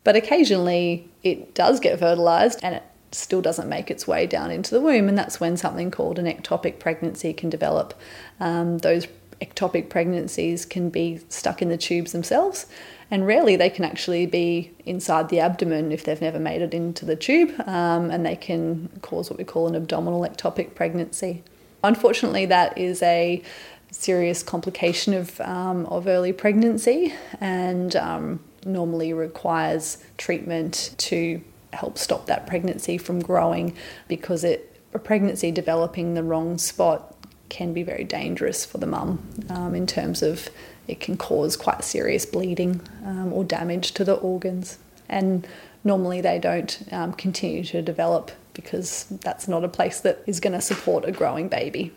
But 0.03 0.15
occasionally 0.15 1.09
it 1.23 1.53
does 1.53 1.79
get 1.79 1.99
fertilized 1.99 2.59
and 2.63 2.75
it 2.75 2.83
still 3.11 3.41
doesn't 3.41 3.69
make 3.69 3.89
its 3.89 4.07
way 4.07 4.27
down 4.27 4.51
into 4.51 4.71
the 4.71 4.81
womb, 4.81 5.07
and 5.07 5.17
that's 5.17 5.39
when 5.39 5.55
something 5.55 5.89
called 5.89 6.19
an 6.19 6.25
ectopic 6.25 6.79
pregnancy 6.79 7.33
can 7.33 7.49
develop. 7.49 7.93
Um, 8.39 8.79
those 8.79 9.07
ectopic 9.41 9.89
pregnancies 9.89 10.65
can 10.65 10.89
be 10.89 11.21
stuck 11.29 11.61
in 11.61 11.69
the 11.69 11.77
tubes 11.77 12.11
themselves, 12.11 12.65
and 13.09 13.25
rarely 13.25 13.55
they 13.55 13.69
can 13.69 13.85
actually 13.85 14.25
be 14.25 14.71
inside 14.85 15.29
the 15.29 15.39
abdomen 15.39 15.91
if 15.91 16.03
they've 16.03 16.21
never 16.21 16.39
made 16.39 16.61
it 16.61 16.73
into 16.73 17.05
the 17.05 17.15
tube, 17.15 17.53
um, 17.65 18.11
and 18.11 18.25
they 18.25 18.35
can 18.35 18.89
cause 19.01 19.29
what 19.29 19.39
we 19.39 19.45
call 19.45 19.67
an 19.67 19.75
abdominal 19.75 20.21
ectopic 20.21 20.75
pregnancy. 20.75 21.43
Unfortunately, 21.83 22.45
that 22.45 22.77
is 22.77 23.01
a 23.03 23.41
serious 23.91 24.43
complication 24.43 25.13
of, 25.13 25.39
um, 25.41 25.85
of 25.87 26.07
early 26.07 26.33
pregnancy 26.33 27.13
and 27.39 27.95
um, 27.95 28.39
normally 28.65 29.13
requires 29.13 29.97
treatment 30.17 30.93
to 30.97 31.41
help 31.73 31.97
stop 31.97 32.25
that 32.27 32.47
pregnancy 32.47 32.97
from 32.97 33.19
growing 33.19 33.75
because 34.07 34.43
it, 34.43 34.75
a 34.93 34.99
pregnancy 34.99 35.51
developing 35.51 36.13
the 36.13 36.23
wrong 36.23 36.57
spot 36.57 37.13
can 37.49 37.73
be 37.73 37.83
very 37.83 38.03
dangerous 38.03 38.65
for 38.65 38.77
the 38.77 38.87
mum 38.87 39.19
um, 39.49 39.73
in 39.73 39.87
terms 39.87 40.21
of 40.21 40.49
it 40.87 40.99
can 40.99 41.17
cause 41.17 41.55
quite 41.55 41.83
serious 41.83 42.25
bleeding 42.25 42.81
um, 43.05 43.31
or 43.33 43.43
damage 43.43 43.91
to 43.93 44.03
the 44.03 44.15
organs. 44.15 44.79
And 45.09 45.47
normally 45.83 46.21
they 46.21 46.39
don't 46.39 46.81
um, 46.91 47.13
continue 47.13 47.63
to 47.65 47.81
develop 47.81 48.31
because 48.53 49.05
that's 49.21 49.47
not 49.47 49.63
a 49.63 49.67
place 49.67 49.99
that 50.01 50.23
is 50.25 50.39
going 50.39 50.53
to 50.53 50.61
support 50.61 51.05
a 51.05 51.11
growing 51.11 51.47
baby. 51.47 51.91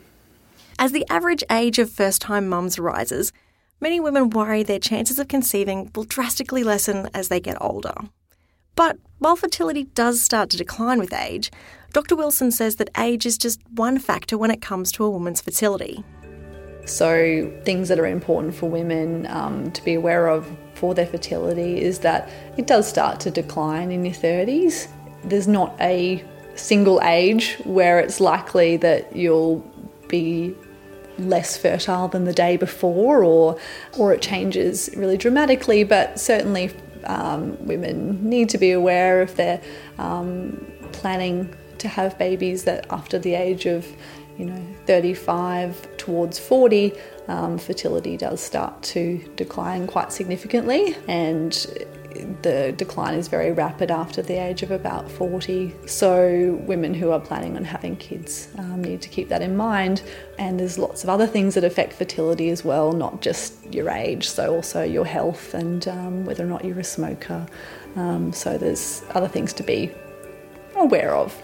As 0.81 0.93
the 0.93 1.05
average 1.11 1.45
age 1.51 1.79
of 1.79 1.91
first 1.91 2.23
time 2.23 2.49
mums 2.49 2.79
rises, 2.79 3.35
many 3.83 4.01
women 4.01 4.31
worry 4.31 4.63
their 4.63 4.79
chances 4.79 5.19
of 5.19 5.29
conceiving 5.29 5.91
will 5.95 6.05
drastically 6.05 6.65
lessen 6.65 7.11
as 7.13 7.29
they 7.29 7.39
get 7.39 7.61
older. 7.61 7.93
But 8.77 8.97
while 9.19 9.37
fertility 9.37 9.85
does 9.85 10.23
start 10.23 10.49
to 10.51 10.57
decline 10.57 10.99
with 10.99 11.13
age, 11.13 11.51
Dr. 11.93 12.17
Wilson 12.17 12.51
says 12.51 12.77
that 12.77 12.89
age 12.97 13.27
is 13.27 13.37
just 13.37 13.61
one 13.69 13.99
factor 13.99 14.39
when 14.39 14.51
it 14.51 14.63
comes 14.63 14.91
to 14.93 15.05
a 15.05 15.11
woman's 15.11 15.43
fertility. 15.43 16.03
So, 16.87 17.53
things 17.67 17.91
that 17.91 17.99
are 17.99 18.07
important 18.07 18.55
for 18.55 18.71
women 18.71 19.27
um, 19.27 19.71
to 19.73 19.85
be 19.85 19.93
aware 19.93 20.29
of 20.29 20.49
for 20.73 20.95
their 20.95 21.07
fertility 21.07 21.79
is 21.83 21.99
that 21.99 22.31
it 22.57 22.67
does 22.67 22.89
start 22.89 23.21
to 23.21 23.31
decline 23.31 23.93
in 23.93 24.03
your 24.03 24.15
30s. 24.15 24.89
There's 25.25 25.47
not 25.47 25.79
a 25.79 26.25
single 26.55 27.03
age 27.03 27.59
where 27.65 28.01
it's 28.01 28.19
likely 28.19 28.79
that 28.79 29.15
you'll 29.15 29.59
be 30.09 30.57
less 31.21 31.57
fertile 31.57 32.09
than 32.09 32.25
the 32.25 32.33
day 32.33 32.57
before 32.57 33.23
or 33.25 33.59
or 33.99 34.13
it 34.13 34.23
changes 34.23 34.91
really 34.97 35.17
dramatically 35.17 35.85
but 35.85 36.19
certainly 36.19 36.71
um, 37.05 37.57
women 37.67 38.29
need 38.29 38.49
to 38.49 38.59
be 38.59 38.73
aware 38.73 39.23
if 39.23 39.37
they're 39.37 39.61
um, 39.99 40.67
planning 40.93 41.55
to 41.79 41.89
have 41.89 42.19
babies 42.19 42.65
that 42.65 42.87
after 42.91 43.19
the 43.19 43.35
age 43.35 43.67
of 43.67 43.87
you 44.39 44.47
know 44.47 44.63
35 44.87 45.97
towards 45.97 46.39
40 46.39 46.93
um, 47.29 47.59
fertility 47.59 48.17
does 48.17 48.41
start 48.41 48.83
to 48.83 49.19
decline 49.37 49.87
quite 49.87 50.13
significantly 50.13 50.97
and 51.09 51.67
the 52.43 52.73
decline 52.77 53.15
is 53.15 53.29
very 53.29 53.53
rapid 53.53 53.91
after 53.91 54.23
the 54.23 54.35
age 54.35 54.63
of 54.63 54.71
about 54.71 55.11
40. 55.11 55.75
So, 55.87 56.61
women 56.67 56.95
who 56.95 57.11
are 57.11 57.21
planning 57.21 57.57
on 57.57 57.65
having 57.65 57.97
kids 57.97 58.49
um, 58.59 58.83
need 58.83 59.03
to 59.03 59.09
keep 59.09 59.29
that 59.29 59.43
in 59.43 59.57
mind. 59.57 60.03
And 60.39 60.59
there's 60.59 60.79
lots 60.79 61.05
of 61.05 61.11
other 61.11 61.27
things 61.27 61.55
that 61.55 61.65
affect 61.65 61.93
fertility 61.93 62.51
as 62.51 62.65
well, 62.65 62.93
not 62.93 63.21
just 63.21 63.73
your 63.73 63.91
age, 63.91 64.29
so 64.29 64.55
also 64.55 64.83
your 64.83 65.07
health 65.07 65.55
and 65.55 65.87
um, 65.89 66.25
whether 66.25 66.45
or 66.45 66.49
not 66.49 66.65
you're 66.65 66.81
a 66.81 66.85
smoker. 66.85 67.47
Um, 67.97 68.33
so, 68.33 68.59
there's 68.59 69.03
other 69.11 69.29
things 69.29 69.53
to 69.55 69.63
be 69.63 69.93
aware 70.77 71.15
of. 71.15 71.35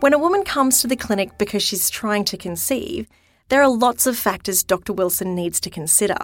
When 0.00 0.12
a 0.12 0.18
woman 0.18 0.44
comes 0.44 0.80
to 0.82 0.86
the 0.86 0.96
clinic 0.96 1.38
because 1.38 1.62
she's 1.62 1.88
trying 1.88 2.24
to 2.26 2.36
conceive, 2.36 3.08
there 3.48 3.62
are 3.62 3.68
lots 3.68 4.06
of 4.06 4.16
factors 4.16 4.62
Dr. 4.62 4.92
Wilson 4.92 5.34
needs 5.34 5.60
to 5.60 5.70
consider. 5.70 6.18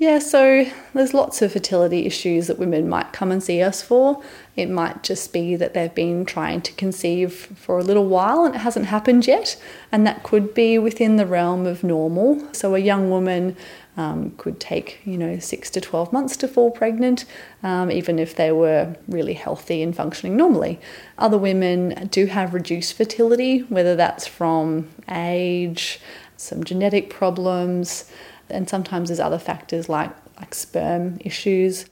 Yeah, 0.00 0.18
so 0.18 0.64
there's 0.94 1.12
lots 1.12 1.42
of 1.42 1.52
fertility 1.52 2.06
issues 2.06 2.46
that 2.46 2.58
women 2.58 2.88
might 2.88 3.12
come 3.12 3.30
and 3.30 3.42
see 3.42 3.60
us 3.60 3.82
for. 3.82 4.22
It 4.56 4.70
might 4.70 5.02
just 5.02 5.30
be 5.30 5.56
that 5.56 5.74
they've 5.74 5.94
been 5.94 6.24
trying 6.24 6.62
to 6.62 6.72
conceive 6.72 7.34
for 7.34 7.78
a 7.78 7.82
little 7.82 8.06
while 8.06 8.46
and 8.46 8.54
it 8.54 8.60
hasn't 8.60 8.86
happened 8.86 9.26
yet, 9.26 9.60
and 9.92 10.06
that 10.06 10.22
could 10.22 10.54
be 10.54 10.78
within 10.78 11.16
the 11.16 11.26
realm 11.26 11.66
of 11.66 11.84
normal. 11.84 12.42
So 12.54 12.74
a 12.74 12.78
young 12.78 13.10
woman 13.10 13.58
um, 13.98 14.30
could 14.38 14.58
take, 14.58 15.00
you 15.04 15.18
know, 15.18 15.38
six 15.38 15.68
to 15.68 15.82
12 15.82 16.14
months 16.14 16.34
to 16.38 16.48
fall 16.48 16.70
pregnant, 16.70 17.26
um, 17.62 17.90
even 17.90 18.18
if 18.18 18.34
they 18.34 18.52
were 18.52 18.96
really 19.06 19.34
healthy 19.34 19.82
and 19.82 19.94
functioning 19.94 20.34
normally. 20.34 20.80
Other 21.18 21.36
women 21.36 22.08
do 22.10 22.24
have 22.24 22.54
reduced 22.54 22.96
fertility, 22.96 23.64
whether 23.68 23.96
that's 23.96 24.26
from 24.26 24.88
age, 25.10 26.00
some 26.38 26.64
genetic 26.64 27.10
problems 27.10 28.10
and 28.50 28.68
sometimes 28.68 29.08
there's 29.08 29.20
other 29.20 29.38
factors 29.38 29.88
like, 29.88 30.10
like 30.38 30.54
sperm 30.54 31.18
issues, 31.20 31.86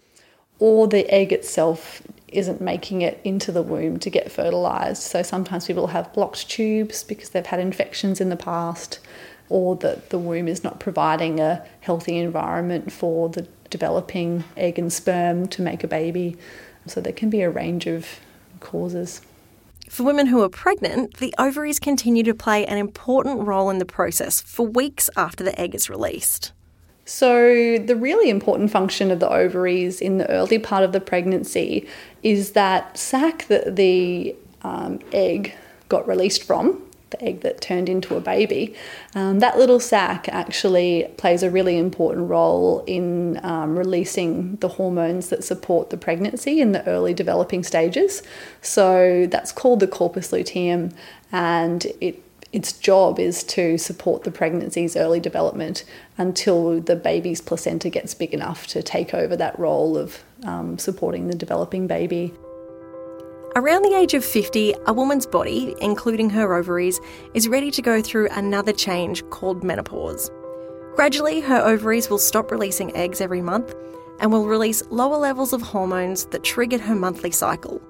or 0.58 0.88
the 0.88 1.08
egg 1.12 1.32
itself 1.32 2.02
isn't 2.28 2.60
making 2.60 3.00
it 3.00 3.20
into 3.24 3.50
the 3.50 3.62
womb 3.62 3.98
to 3.98 4.10
get 4.10 4.30
fertilized. 4.30 5.02
So 5.02 5.22
sometimes 5.22 5.66
people 5.66 5.88
have 5.88 6.12
blocked 6.12 6.48
tubes 6.50 7.02
because 7.02 7.30
they've 7.30 7.46
had 7.46 7.60
infections 7.60 8.20
in 8.20 8.28
the 8.28 8.36
past, 8.36 8.98
or 9.48 9.76
that 9.76 10.10
the 10.10 10.18
womb 10.18 10.46
is 10.46 10.62
not 10.62 10.78
providing 10.78 11.40
a 11.40 11.64
healthy 11.80 12.18
environment 12.18 12.92
for 12.92 13.28
the 13.28 13.48
developing 13.70 14.44
egg 14.56 14.78
and 14.78 14.92
sperm 14.92 15.46
to 15.48 15.62
make 15.62 15.82
a 15.84 15.88
baby. 15.88 16.36
So 16.86 17.00
there 17.00 17.12
can 17.12 17.30
be 17.30 17.42
a 17.42 17.50
range 17.50 17.86
of 17.86 18.20
causes. 18.60 19.22
For 19.88 20.02
women 20.02 20.26
who 20.26 20.42
are 20.42 20.48
pregnant, 20.48 21.14
the 21.16 21.34
ovaries 21.38 21.78
continue 21.78 22.22
to 22.24 22.34
play 22.34 22.66
an 22.66 22.78
important 22.78 23.46
role 23.46 23.70
in 23.70 23.78
the 23.78 23.84
process 23.84 24.40
for 24.40 24.66
weeks 24.66 25.08
after 25.16 25.42
the 25.42 25.58
egg 25.60 25.74
is 25.74 25.88
released. 25.88 26.52
So, 27.04 27.78
the 27.78 27.96
really 27.96 28.28
important 28.28 28.70
function 28.70 29.10
of 29.10 29.18
the 29.18 29.30
ovaries 29.30 30.02
in 30.02 30.18
the 30.18 30.28
early 30.28 30.58
part 30.58 30.84
of 30.84 30.92
the 30.92 31.00
pregnancy 31.00 31.88
is 32.22 32.52
that 32.52 32.98
sac 32.98 33.46
that 33.46 33.76
the 33.76 34.36
um, 34.60 35.00
egg 35.12 35.54
got 35.88 36.06
released 36.06 36.44
from, 36.44 36.82
the 37.10 37.22
egg 37.22 37.40
that 37.40 37.60
turned 37.60 37.88
into 37.88 38.16
a 38.16 38.20
baby, 38.20 38.74
um, 39.14 39.38
that 39.40 39.58
little 39.58 39.80
sac 39.80 40.28
actually 40.28 41.12
plays 41.16 41.42
a 41.42 41.50
really 41.50 41.78
important 41.78 42.28
role 42.28 42.84
in 42.86 43.40
um, 43.44 43.78
releasing 43.78 44.56
the 44.56 44.68
hormones 44.68 45.28
that 45.28 45.44
support 45.44 45.90
the 45.90 45.96
pregnancy 45.96 46.60
in 46.60 46.72
the 46.72 46.86
early 46.86 47.14
developing 47.14 47.62
stages. 47.62 48.22
So 48.62 49.26
that's 49.30 49.52
called 49.52 49.80
the 49.80 49.88
corpus 49.88 50.32
luteum, 50.32 50.90
and 51.32 51.86
it 52.00 52.22
its 52.50 52.72
job 52.72 53.18
is 53.18 53.44
to 53.44 53.76
support 53.76 54.24
the 54.24 54.30
pregnancy's 54.30 54.96
early 54.96 55.20
development 55.20 55.84
until 56.16 56.80
the 56.80 56.96
baby's 56.96 57.42
placenta 57.42 57.90
gets 57.90 58.14
big 58.14 58.32
enough 58.32 58.66
to 58.66 58.82
take 58.82 59.12
over 59.12 59.36
that 59.36 59.58
role 59.58 59.98
of 59.98 60.24
um, 60.44 60.78
supporting 60.78 61.28
the 61.28 61.34
developing 61.34 61.86
baby. 61.86 62.32
Around 63.58 63.82
the 63.82 63.96
age 63.96 64.14
of 64.14 64.24
50, 64.24 64.72
a 64.86 64.92
woman's 64.92 65.26
body, 65.26 65.74
including 65.80 66.30
her 66.30 66.54
ovaries, 66.54 67.00
is 67.34 67.48
ready 67.48 67.72
to 67.72 67.82
go 67.82 68.00
through 68.00 68.28
another 68.30 68.72
change 68.72 69.28
called 69.30 69.64
menopause. 69.64 70.30
Gradually, 70.94 71.40
her 71.40 71.58
ovaries 71.58 72.08
will 72.08 72.18
stop 72.18 72.52
releasing 72.52 72.94
eggs 72.94 73.20
every 73.20 73.42
month 73.42 73.74
and 74.20 74.30
will 74.30 74.46
release 74.46 74.84
lower 74.90 75.16
levels 75.16 75.52
of 75.52 75.60
hormones 75.60 76.26
that 76.26 76.44
trigger 76.44 76.78
her 76.78 76.94
monthly 76.94 77.32
cycle. 77.32 77.82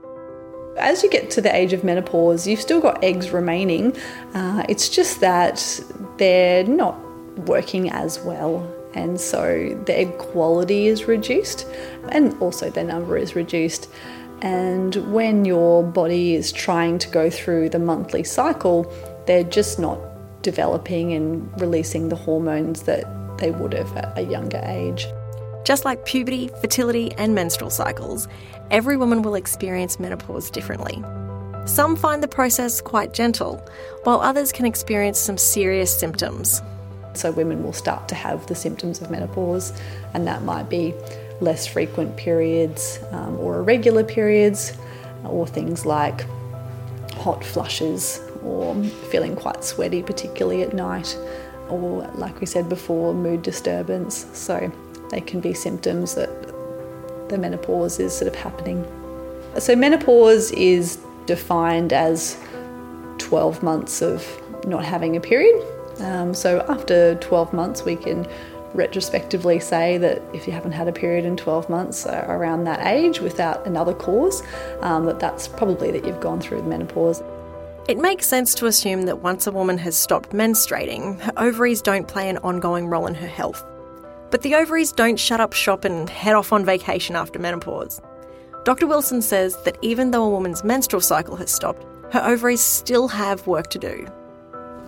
As 0.78 1.02
you 1.02 1.10
get 1.10 1.30
to 1.32 1.42
the 1.42 1.54
age 1.54 1.74
of 1.74 1.84
menopause, 1.84 2.46
you've 2.46 2.62
still 2.62 2.80
got 2.80 3.04
eggs 3.04 3.28
remaining. 3.30 3.94
Uh, 4.32 4.64
it's 4.70 4.88
just 4.88 5.20
that 5.20 5.84
they're 6.16 6.64
not 6.64 6.98
working 7.40 7.90
as 7.90 8.18
well, 8.20 8.66
and 8.94 9.20
so 9.20 9.78
the 9.84 9.98
egg 9.98 10.16
quality 10.16 10.86
is 10.86 11.04
reduced, 11.04 11.66
and 12.08 12.34
also 12.40 12.70
their 12.70 12.84
number 12.84 13.18
is 13.18 13.36
reduced. 13.36 13.90
And 14.42 14.94
when 15.12 15.44
your 15.44 15.82
body 15.82 16.34
is 16.34 16.52
trying 16.52 16.98
to 16.98 17.08
go 17.08 17.28
through 17.28 17.70
the 17.70 17.78
monthly 17.78 18.24
cycle, 18.24 18.92
they're 19.26 19.44
just 19.44 19.78
not 19.78 20.00
developing 20.42 21.12
and 21.12 21.60
releasing 21.60 22.08
the 22.08 22.16
hormones 22.16 22.82
that 22.82 23.04
they 23.38 23.50
would 23.50 23.72
have 23.72 23.96
at 23.96 24.16
a 24.16 24.22
younger 24.22 24.60
age. 24.64 25.06
Just 25.64 25.84
like 25.84 26.06
puberty, 26.06 26.48
fertility, 26.60 27.12
and 27.12 27.34
menstrual 27.34 27.70
cycles, 27.70 28.28
every 28.70 28.96
woman 28.96 29.22
will 29.22 29.34
experience 29.34 30.00
menopause 30.00 30.50
differently. 30.50 31.02
Some 31.66 31.96
find 31.96 32.22
the 32.22 32.28
process 32.28 32.80
quite 32.80 33.12
gentle, 33.12 33.62
while 34.04 34.20
others 34.20 34.52
can 34.52 34.64
experience 34.64 35.18
some 35.18 35.36
serious 35.36 35.94
symptoms. 35.96 36.62
So, 37.12 37.32
women 37.32 37.62
will 37.62 37.72
start 37.72 38.08
to 38.08 38.14
have 38.14 38.46
the 38.46 38.54
symptoms 38.54 39.02
of 39.02 39.10
menopause, 39.10 39.72
and 40.14 40.26
that 40.26 40.42
might 40.44 40.70
be 40.70 40.94
less 41.40 41.66
frequent 41.66 42.16
periods 42.16 42.98
um, 43.12 43.38
or 43.38 43.58
irregular 43.58 44.04
periods, 44.04 44.76
or 45.24 45.46
things 45.46 45.84
like 45.86 46.24
hot 47.14 47.44
flushes 47.44 48.20
or 48.42 48.82
feeling 49.10 49.34
quite 49.34 49.64
sweaty, 49.64 50.02
particularly 50.02 50.62
at 50.62 50.72
night, 50.72 51.18
or 51.68 52.08
like 52.14 52.40
we 52.40 52.46
said 52.46 52.68
before, 52.68 53.12
mood 53.12 53.42
disturbance. 53.42 54.26
So 54.32 54.72
they 55.10 55.20
can 55.20 55.40
be 55.40 55.54
symptoms 55.54 56.14
that 56.14 56.30
the 57.28 57.38
menopause 57.38 57.98
is 57.98 58.16
sort 58.16 58.28
of 58.28 58.34
happening. 58.34 58.86
So, 59.58 59.74
menopause 59.74 60.52
is 60.52 60.98
defined 61.26 61.92
as 61.92 62.38
12 63.18 63.62
months 63.62 64.02
of 64.02 64.26
not 64.66 64.84
having 64.84 65.16
a 65.16 65.20
period. 65.20 65.62
Um, 66.00 66.32
so 66.32 66.64
after 66.68 67.16
12 67.16 67.52
months, 67.52 67.84
we 67.84 67.96
can 67.96 68.26
retrospectively 68.74 69.58
say 69.60 69.98
that 69.98 70.22
if 70.32 70.46
you 70.46 70.52
haven't 70.52 70.72
had 70.72 70.88
a 70.88 70.92
period 70.92 71.24
in 71.24 71.36
12 71.36 71.68
months 71.68 72.06
uh, 72.06 72.24
around 72.28 72.64
that 72.64 72.86
age 72.86 73.20
without 73.20 73.66
another 73.66 73.94
cause, 73.94 74.42
um, 74.80 75.06
that 75.06 75.20
that's 75.20 75.48
probably 75.48 75.90
that 75.90 76.04
you've 76.04 76.20
gone 76.20 76.40
through 76.40 76.62
menopause. 76.62 77.22
It 77.88 77.98
makes 77.98 78.26
sense 78.26 78.54
to 78.56 78.66
assume 78.66 79.02
that 79.02 79.22
once 79.22 79.46
a 79.46 79.52
woman 79.52 79.78
has 79.78 79.96
stopped 79.96 80.30
menstruating, 80.30 81.18
her 81.20 81.32
ovaries 81.38 81.80
don't 81.80 82.06
play 82.06 82.28
an 82.28 82.36
ongoing 82.38 82.88
role 82.88 83.06
in 83.06 83.14
her 83.14 83.26
health. 83.26 83.64
But 84.30 84.42
the 84.42 84.54
ovaries 84.54 84.92
don't 84.92 85.18
shut 85.18 85.40
up 85.40 85.54
shop 85.54 85.86
and 85.86 86.08
head 86.10 86.34
off 86.34 86.52
on 86.52 86.66
vacation 86.66 87.16
after 87.16 87.38
menopause. 87.38 88.02
Dr. 88.64 88.86
Wilson 88.86 89.22
says 89.22 89.56
that 89.64 89.78
even 89.80 90.10
though 90.10 90.24
a 90.24 90.30
woman's 90.30 90.62
menstrual 90.62 91.00
cycle 91.00 91.36
has 91.36 91.50
stopped, 91.50 91.86
her 92.12 92.20
ovaries 92.22 92.60
still 92.60 93.08
have 93.08 93.46
work 93.46 93.68
to 93.70 93.78
do. 93.78 94.06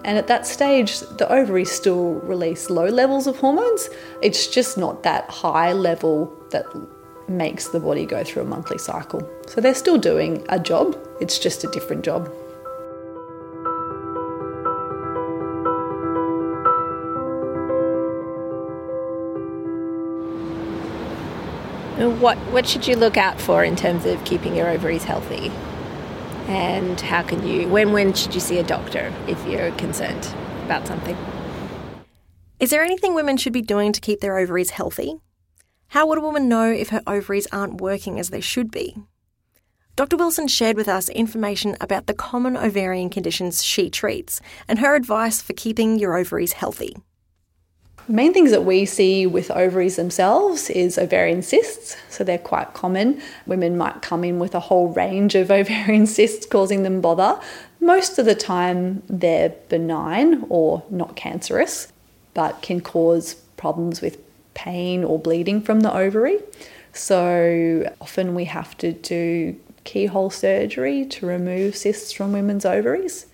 And 0.05 0.17
at 0.17 0.29
that 0.29 0.47
stage, 0.47 1.01
the 1.01 1.31
ovaries 1.31 1.71
still 1.71 2.15
release 2.15 2.71
low 2.71 2.87
levels 2.87 3.27
of 3.27 3.37
hormones. 3.39 3.91
It's 4.23 4.47
just 4.47 4.79
not 4.79 5.03
that 5.03 5.29
high 5.31 5.73
level 5.73 6.33
that 6.51 6.65
makes 7.29 7.69
the 7.69 7.81
body 7.81 8.07
go 8.07 8.25
through 8.25 8.43
a 8.43 8.47
monthly 8.47 8.79
cycle. 8.79 9.29
So 9.47 9.61
they're 9.61 9.75
still 9.75 9.99
doing 9.99 10.45
a 10.49 10.59
job, 10.59 10.99
it's 11.21 11.39
just 11.39 11.65
a 11.65 11.69
different 11.69 12.05
job. 12.05 12.33
What 22.21 22.39
what 22.51 22.67
should 22.67 22.87
you 22.87 22.97
look 22.97 23.19
out 23.19 23.39
for 23.39 23.63
in 23.63 23.77
terms 23.77 24.07
of 24.07 24.25
keeping 24.25 24.57
your 24.57 24.71
ovaries 24.71 25.05
healthy? 25.05 25.53
And 26.51 27.01
how 27.01 27.23
can 27.23 27.47
you 27.47 27.69
when 27.69 27.93
when 27.93 28.13
should 28.13 28.35
you 28.35 28.41
see 28.41 28.59
a 28.59 28.65
doctor 28.65 29.15
if 29.29 29.39
you're 29.47 29.71
concerned 29.77 30.27
about 30.65 30.85
something? 30.85 31.17
Is 32.59 32.71
there 32.71 32.83
anything 32.83 33.15
women 33.15 33.37
should 33.37 33.53
be 33.53 33.63
doing 33.63 33.93
to 33.93 34.01
keep 34.01 34.19
their 34.19 34.37
ovaries 34.37 34.71
healthy? 34.71 35.21
How 35.91 36.09
would 36.09 36.19
a 36.19 36.21
woman 36.21 36.49
know 36.49 36.69
if 36.69 36.89
her 36.89 37.03
ovaries 37.07 37.47
aren't 37.53 37.81
working 37.81 38.19
as 38.19 38.31
they 38.31 38.41
should 38.41 38.73
be? 38.73 38.97
Dr. 39.95 40.17
Wilson 40.17 40.49
shared 40.49 40.75
with 40.75 40.89
us 40.89 41.09
information 41.09 41.77
about 41.81 42.09
the 42.09 42.15
common 42.15 42.57
ovarian 42.57 43.11
conditions 43.11 43.63
she 43.63 43.89
treats 43.89 44.41
and 44.67 44.81
her 44.81 44.97
advice 44.97 45.41
for 45.41 45.53
keeping 45.53 46.01
your 46.01 46.17
ovaries 46.17 46.55
healthy. 46.55 46.97
Main 48.09 48.33
things 48.33 48.51
that 48.51 48.65
we 48.65 48.87
see 48.87 49.27
with 49.27 49.51
ovaries 49.51 49.97
themselves 49.97 50.69
is 50.71 50.99
ovarian 50.99 51.43
cysts, 51.43 51.97
so 52.09 52.25
they're 52.25 52.39
quite 52.39 52.75
common. 52.75 53.23
Women 53.47 53.77
might 53.77 54.03
come 54.03 54.25
in 54.25 54.39
with 54.39 54.55
a 54.55 54.61
whole 54.61 54.89
range 54.89 55.35
of 55.35 55.51
ovarian 55.51 56.07
cysts 56.07 56.47
causing 56.47 56.83
them 56.83 57.01
bother. 57.01 57.41
Most 57.81 58.19
of 58.19 58.27
the 58.27 58.35
time, 58.35 59.03
they're 59.09 59.55
benign 59.69 60.45
or 60.49 60.83
not 60.91 61.17
cancerous, 61.17 61.93
but 62.35 62.63
can 62.63 62.81
cause 62.81 63.35
problems 63.57 64.01
with 64.01 64.19
pain 64.55 65.05
or 65.05 65.19
bleeding 65.19 65.63
from 65.63 65.81
the 65.81 65.95
ovary. 65.95 66.39
So 66.93 67.91
often 68.01 68.35
we 68.35 68.45
have 68.47 68.77
to 68.79 68.93
do 68.93 69.57
keyhole 69.85 70.31
surgery 70.31 71.05
to 71.07 71.27
remove 71.27 71.77
cysts 71.77 72.13
from 72.13 72.33
women's 72.33 72.65
ovaries. 72.65 73.27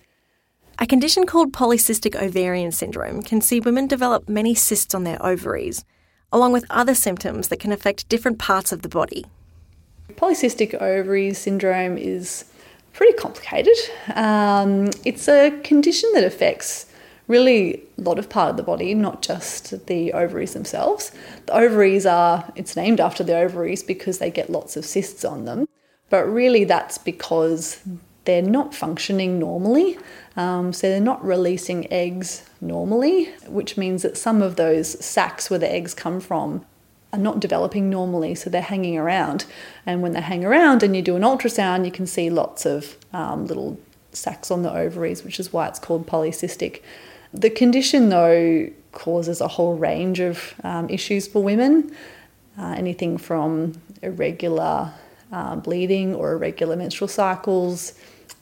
A 0.79 0.85
condition 0.85 1.25
called 1.25 1.53
polycystic 1.53 2.15
ovarian 2.15 2.71
syndrome 2.71 3.23
can 3.23 3.41
see 3.41 3.59
women 3.59 3.87
develop 3.87 4.29
many 4.29 4.53
cysts 4.53 4.93
on 4.93 5.05
their 5.05 5.23
ovaries, 5.25 5.83
along 6.31 6.51
with 6.51 6.65
other 6.69 6.93
symptoms 6.93 7.47
that 7.47 7.59
can 7.59 7.71
affect 7.71 8.07
different 8.09 8.37
parts 8.37 8.71
of 8.71 8.83
the 8.83 8.89
body. 8.89 9.25
Polycystic 10.13 10.75
ovary 10.75 11.33
syndrome 11.33 11.97
is 11.97 12.45
pretty 12.93 13.17
complicated. 13.17 13.75
Um, 14.13 14.91
it's 15.03 15.27
a 15.27 15.49
condition 15.63 16.11
that 16.13 16.23
affects 16.23 16.85
really 17.27 17.81
a 17.97 18.01
lot 18.01 18.19
of 18.19 18.29
part 18.29 18.51
of 18.51 18.57
the 18.57 18.63
body, 18.63 18.93
not 18.93 19.23
just 19.23 19.87
the 19.87 20.13
ovaries 20.13 20.53
themselves. 20.53 21.11
The 21.47 21.53
ovaries 21.53 22.05
are, 22.05 22.51
it's 22.55 22.75
named 22.75 22.99
after 22.99 23.23
the 23.23 23.35
ovaries 23.35 23.81
because 23.81 24.19
they 24.19 24.29
get 24.29 24.51
lots 24.51 24.77
of 24.77 24.85
cysts 24.85 25.25
on 25.25 25.45
them, 25.45 25.67
but 26.11 26.23
really 26.25 26.65
that's 26.65 26.99
because 26.99 27.81
they're 28.27 28.43
not 28.43 28.75
functioning 28.75 29.39
normally. 29.39 29.97
Um, 30.35 30.71
so 30.71 30.87
they're 30.87 30.99
not 30.99 31.25
releasing 31.25 31.91
eggs 31.91 32.47
normally, 32.61 33.25
which 33.47 33.75
means 33.75 34.03
that 34.03 34.15
some 34.15 34.43
of 34.43 34.55
those 34.55 35.03
sacs 35.03 35.49
where 35.49 35.57
the 35.57 35.71
eggs 35.71 35.95
come 35.95 36.19
from 36.19 36.63
are 37.11 37.17
not 37.17 37.39
developing 37.39 37.89
normally, 37.89 38.35
so 38.35 38.49
they're 38.49 38.61
hanging 38.61 38.97
around. 38.97 39.45
And 39.85 40.03
when 40.03 40.11
they 40.11 40.21
hang 40.21 40.45
around 40.45 40.83
and 40.83 40.95
you 40.95 41.01
do 41.01 41.15
an 41.15 41.23
ultrasound, 41.23 41.85
you 41.85 41.91
can 41.91 42.05
see 42.05 42.29
lots 42.29 42.67
of 42.67 42.97
um, 43.13 43.47
little 43.47 43.79
sacs 44.11 44.51
on 44.51 44.61
the 44.61 44.71
ovaries, 44.71 45.23
which 45.23 45.39
is 45.39 45.51
why 45.51 45.67
it's 45.67 45.79
called 45.79 46.05
polycystic. 46.05 46.83
The 47.33 47.49
condition, 47.49 48.09
though, 48.09 48.69
causes 48.91 49.41
a 49.41 49.47
whole 49.47 49.75
range 49.75 50.19
of 50.19 50.53
um, 50.63 50.87
issues 50.89 51.27
for 51.27 51.41
women 51.41 51.91
uh, 52.59 52.73
anything 52.77 53.17
from 53.17 53.73
irregular 54.01 54.91
uh, 55.31 55.55
bleeding 55.57 56.15
or 56.15 56.33
irregular 56.33 56.75
menstrual 56.75 57.07
cycles 57.07 57.93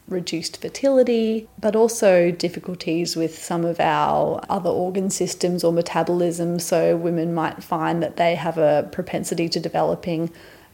reduced 0.08 0.62
fertility, 0.62 1.48
but 1.60 1.76
also 1.76 2.30
difficulties 2.30 3.16
with 3.16 3.38
some 3.38 3.66
of 3.66 3.80
our 3.80 4.40
other 4.50 4.70
organ 4.70 5.10
systems 5.10 5.64
or 5.64 5.74
metabolism. 5.74 6.60
So, 6.60 6.96
women 6.96 7.34
might 7.34 7.64
find 7.64 8.04
that 8.04 8.18
they 8.18 8.36
have 8.36 8.58
a 8.58 8.88
propensity 8.92 9.50
to 9.50 9.60
developing 9.60 10.32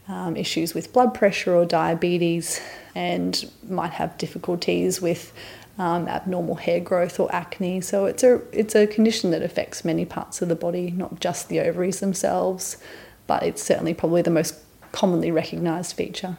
um, 0.08 0.36
issues 0.36 0.74
with 0.74 0.92
blood 0.92 1.14
pressure 1.14 1.54
or 1.54 1.64
diabetes 1.64 2.60
and 2.94 3.50
might 3.68 3.92
have 3.92 4.18
difficulties 4.18 5.00
with 5.00 5.32
um, 5.78 6.06
abnormal 6.08 6.56
hair 6.56 6.80
growth 6.80 7.18
or 7.18 7.34
acne. 7.34 7.80
So, 7.80 8.04
it's 8.04 8.22
a, 8.22 8.42
it's 8.52 8.74
a 8.74 8.86
condition 8.86 9.30
that 9.30 9.42
affects 9.42 9.84
many 9.84 10.04
parts 10.04 10.42
of 10.42 10.48
the 10.48 10.56
body, 10.56 10.90
not 10.90 11.20
just 11.20 11.48
the 11.48 11.60
ovaries 11.60 12.00
themselves, 12.00 12.76
but 13.26 13.42
it's 13.44 13.62
certainly 13.62 13.94
probably 13.94 14.20
the 14.20 14.30
most 14.30 14.56
commonly 14.92 15.30
recognised 15.30 15.96
feature. 15.96 16.36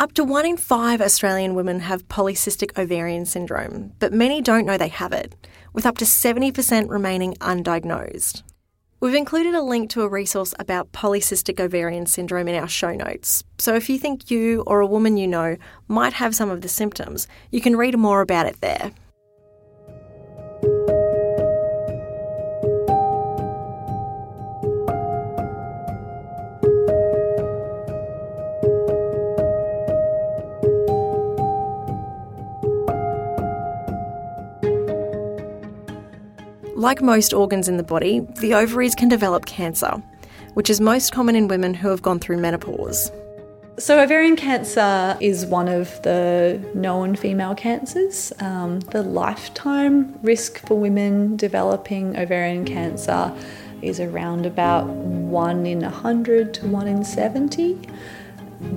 Up 0.00 0.12
to 0.12 0.22
one 0.22 0.46
in 0.46 0.56
five 0.56 1.00
Australian 1.00 1.56
women 1.56 1.80
have 1.80 2.06
polycystic 2.06 2.78
ovarian 2.78 3.26
syndrome, 3.26 3.94
but 3.98 4.12
many 4.12 4.40
don't 4.40 4.64
know 4.64 4.78
they 4.78 4.86
have 4.86 5.12
it, 5.12 5.34
with 5.72 5.84
up 5.84 5.98
to 5.98 6.04
70% 6.04 6.88
remaining 6.88 7.34
undiagnosed. 7.40 8.42
We've 9.00 9.16
included 9.16 9.56
a 9.56 9.62
link 9.62 9.90
to 9.90 10.02
a 10.02 10.08
resource 10.08 10.54
about 10.56 10.92
polycystic 10.92 11.58
ovarian 11.58 12.06
syndrome 12.06 12.46
in 12.46 12.54
our 12.54 12.68
show 12.68 12.94
notes, 12.94 13.42
so 13.58 13.74
if 13.74 13.90
you 13.90 13.98
think 13.98 14.30
you 14.30 14.62
or 14.68 14.78
a 14.78 14.86
woman 14.86 15.16
you 15.16 15.26
know 15.26 15.56
might 15.88 16.12
have 16.12 16.36
some 16.36 16.48
of 16.48 16.60
the 16.60 16.68
symptoms, 16.68 17.26
you 17.50 17.60
can 17.60 17.74
read 17.74 17.98
more 17.98 18.20
about 18.20 18.46
it 18.46 18.60
there. 18.60 18.92
Like 36.88 37.02
most 37.02 37.34
organs 37.34 37.68
in 37.68 37.76
the 37.76 37.82
body, 37.82 38.20
the 38.40 38.54
ovaries 38.54 38.94
can 38.94 39.10
develop 39.10 39.44
cancer, 39.44 40.02
which 40.54 40.70
is 40.70 40.80
most 40.80 41.12
common 41.12 41.36
in 41.36 41.46
women 41.46 41.74
who 41.74 41.88
have 41.88 42.00
gone 42.00 42.18
through 42.18 42.38
menopause. 42.38 43.12
So, 43.78 44.00
ovarian 44.00 44.36
cancer 44.36 45.14
is 45.20 45.44
one 45.44 45.68
of 45.68 46.00
the 46.00 46.58
known 46.72 47.14
female 47.14 47.54
cancers. 47.54 48.32
Um, 48.40 48.80
the 48.80 49.02
lifetime 49.02 50.18
risk 50.22 50.66
for 50.66 50.80
women 50.80 51.36
developing 51.36 52.16
ovarian 52.16 52.64
cancer 52.64 53.36
is 53.82 54.00
around 54.00 54.46
about 54.46 54.86
1 54.86 55.66
in 55.66 55.82
100 55.82 56.54
to 56.54 56.66
1 56.68 56.88
in 56.88 57.04
70. 57.04 57.86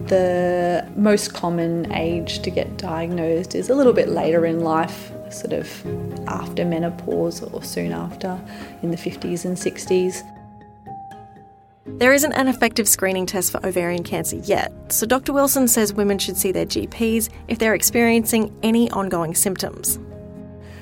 The 0.08 0.86
most 0.98 1.34
common 1.34 1.90
age 1.94 2.42
to 2.42 2.50
get 2.50 2.76
diagnosed 2.76 3.56
is 3.56 3.70
a 3.70 3.74
little 3.74 3.94
bit 3.94 4.10
later 4.10 4.46
in 4.46 4.60
life, 4.60 5.14
sort 5.32 5.54
of 5.54 6.28
after 6.28 6.66
menopause 6.66 7.42
or 7.42 7.64
soon 7.64 7.92
after 7.92 8.40
in 8.82 8.92
the 8.92 8.98
50s 8.98 9.46
and 9.46 9.58
60s. 9.58 10.22
There 11.86 12.14
isn't 12.14 12.34
an 12.34 12.48
effective 12.48 12.88
screening 12.88 13.26
test 13.26 13.52
for 13.52 13.66
ovarian 13.66 14.04
cancer 14.04 14.38
yet, 14.38 14.72
so 14.92 15.06
Dr. 15.06 15.34
Wilson 15.34 15.68
says 15.68 15.94
women 15.94 16.20
should 16.20 16.38
see 16.38 16.52
their 16.52 16.66
GPs 16.66 17.30
if 17.48 17.58
they're 17.60 17.74
experiencing 17.74 18.56
any 18.64 18.90
ongoing 18.92 19.34
symptoms. 19.34 20.00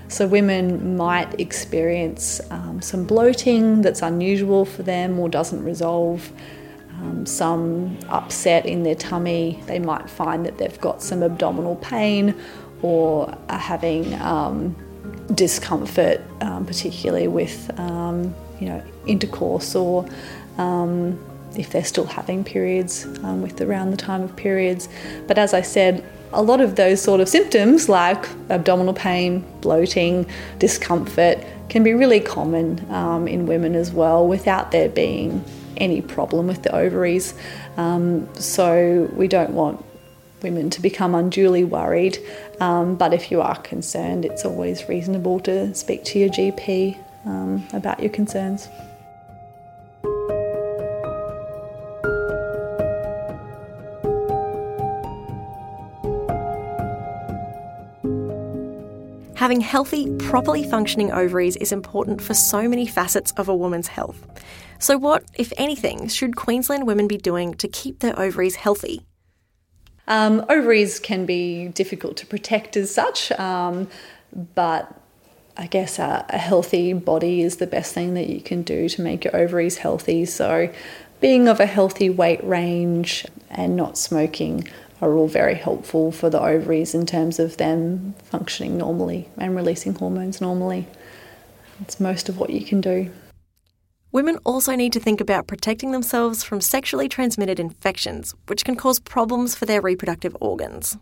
So, 0.10 0.26
women 0.28 0.98
might 0.98 1.40
experience 1.40 2.42
um, 2.50 2.82
some 2.82 3.06
bloating 3.06 3.82
that's 3.82 4.02
unusual 4.02 4.66
for 4.66 4.82
them 4.82 5.20
or 5.20 5.30
doesn't 5.30 5.64
resolve, 5.64 6.32
um, 6.94 7.26
some 7.26 7.98
upset 8.10 8.66
in 8.66 8.84
their 8.84 8.96
tummy. 8.96 9.62
They 9.68 9.78
might 9.78 10.10
find 10.10 10.46
that 10.46 10.58
they've 10.58 10.82
got 10.82 11.04
some 11.04 11.22
abdominal 11.22 11.76
pain 11.76 12.34
or 12.82 13.36
are 13.50 13.58
having 13.58 14.14
um, 14.22 14.76
discomfort, 15.34 16.22
um, 16.42 16.66
particularly 16.66 17.28
with 17.28 17.72
um, 17.80 18.34
you 18.60 18.68
know 18.68 18.84
intercourse 19.06 19.76
or 19.76 20.06
um, 20.58 21.20
if 21.58 21.72
they're 21.72 21.84
still 21.84 22.06
having 22.06 22.44
periods 22.44 23.06
um, 23.24 23.42
with 23.42 23.62
around 23.62 23.92
the 23.92 23.98
time 23.98 24.22
of 24.22 24.36
periods. 24.36 24.88
But 25.28 25.38
as 25.38 25.54
I 25.54 25.62
said, 25.62 26.04
a 26.32 26.42
lot 26.42 26.62
of 26.62 26.76
those 26.76 27.02
sort 27.02 27.22
of 27.22 27.30
symptoms, 27.30 27.90
like 27.90 28.30
abdominal 28.50 28.94
pain, 28.94 29.44
bloating, 29.62 30.28
discomfort, 30.60 31.44
can 31.70 31.84
be 31.84 31.94
really 31.94 32.20
common 32.20 32.86
um, 32.92 33.28
in 33.28 33.46
women 33.46 33.76
as 33.76 33.92
well 33.92 34.28
without 34.28 34.72
there 34.72 34.90
being 34.90 35.44
any 35.78 36.02
problem 36.02 36.48
with 36.48 36.62
the 36.64 36.76
ovaries. 36.76 37.34
Um, 37.78 38.28
so 38.36 39.10
we 39.14 39.28
don't 39.28 39.52
want 39.52 39.84
women 40.42 40.70
to 40.72 40.82
become 40.82 41.16
unduly 41.16 41.64
worried. 41.64 42.18
Um, 42.60 42.96
but 42.96 43.14
if 43.14 43.32
you 43.32 43.42
are 43.42 43.58
concerned, 43.62 44.26
it's 44.26 44.46
always 44.46 44.88
reasonable 44.90 45.40
to 45.42 45.74
speak 45.76 46.04
to 46.06 46.20
your 46.20 46.30
GP 46.30 46.98
um, 47.26 47.68
about 47.74 48.00
your 48.00 48.10
concerns. 48.10 48.68
Having 59.40 59.62
healthy, 59.62 60.14
properly 60.18 60.64
functioning 60.64 61.14
ovaries 61.14 61.56
is 61.56 61.72
important 61.72 62.22
for 62.22 62.34
so 62.34 62.68
many 62.68 62.86
facets 62.86 63.32
of 63.38 63.48
a 63.48 63.56
woman's 63.56 63.88
health. 63.88 64.28
So, 64.80 64.98
what, 64.98 65.24
if 65.34 65.54
anything, 65.58 66.08
should 66.10 66.36
Queensland 66.36 66.86
women 66.86 67.08
be 67.08 67.18
doing 67.18 67.54
to 67.56 67.68
keep 67.68 68.00
their 68.00 68.20
ovaries 68.20 68.56
healthy? 68.56 69.09
Um, 70.10 70.44
ovaries 70.50 71.00
can 71.00 71.28
be 71.28 71.68
difficult 71.68 72.18
to 72.18 72.26
protect 72.26 72.76
as 72.76 72.94
such, 72.94 73.32
um, 73.34 73.88
but 74.56 74.92
I 75.56 75.68
guess 75.68 76.00
a, 76.00 76.26
a, 76.30 76.38
healthy 76.38 76.94
body 76.94 77.42
is 77.42 77.58
the 77.58 77.68
best 77.68 77.94
thing 77.94 78.16
that 78.16 78.28
you 78.28 78.42
can 78.42 78.64
do 78.64 78.90
to 78.90 79.02
make 79.04 79.24
your 79.24 79.36
ovaries 79.36 79.78
healthy. 79.78 80.26
So, 80.26 80.74
being 81.22 81.48
of 81.48 81.60
a 81.60 81.68
healthy 81.68 82.10
weight 82.10 82.44
range 82.44 83.26
and 83.52 83.76
not 83.76 84.00
smoking 84.00 84.68
are 85.00 85.14
all 85.14 85.28
very 85.28 85.56
helpful 85.56 86.12
for 86.12 86.30
the 86.30 86.42
ovaries 86.42 86.96
in 86.96 87.06
terms 87.06 87.38
of 87.38 87.58
them 87.58 88.16
functioning 88.24 88.78
normally 88.78 89.30
and 89.38 89.56
releasing 89.56 89.94
hormones 89.94 90.42
normally. 90.42 90.88
It's 91.82 92.00
most 92.00 92.30
of 92.30 92.40
what 92.40 92.50
you 92.50 92.66
can 92.66 92.82
do. 92.82 93.12
Women 94.12 94.40
also 94.44 94.76
need 94.76 94.92
to 94.94 95.00
think 95.00 95.22
about 95.22 95.46
protecting 95.46 95.92
themselves 95.92 96.44
from 96.44 96.62
sexually 96.62 97.08
transmitted 97.08 97.60
infections, 97.60 98.34
which 98.48 98.66
can 98.66 98.76
cause 98.76 99.00
problems 99.00 99.54
for 99.54 99.66
their 99.66 99.82
reproductive 99.82 100.36
organs. 100.42 100.98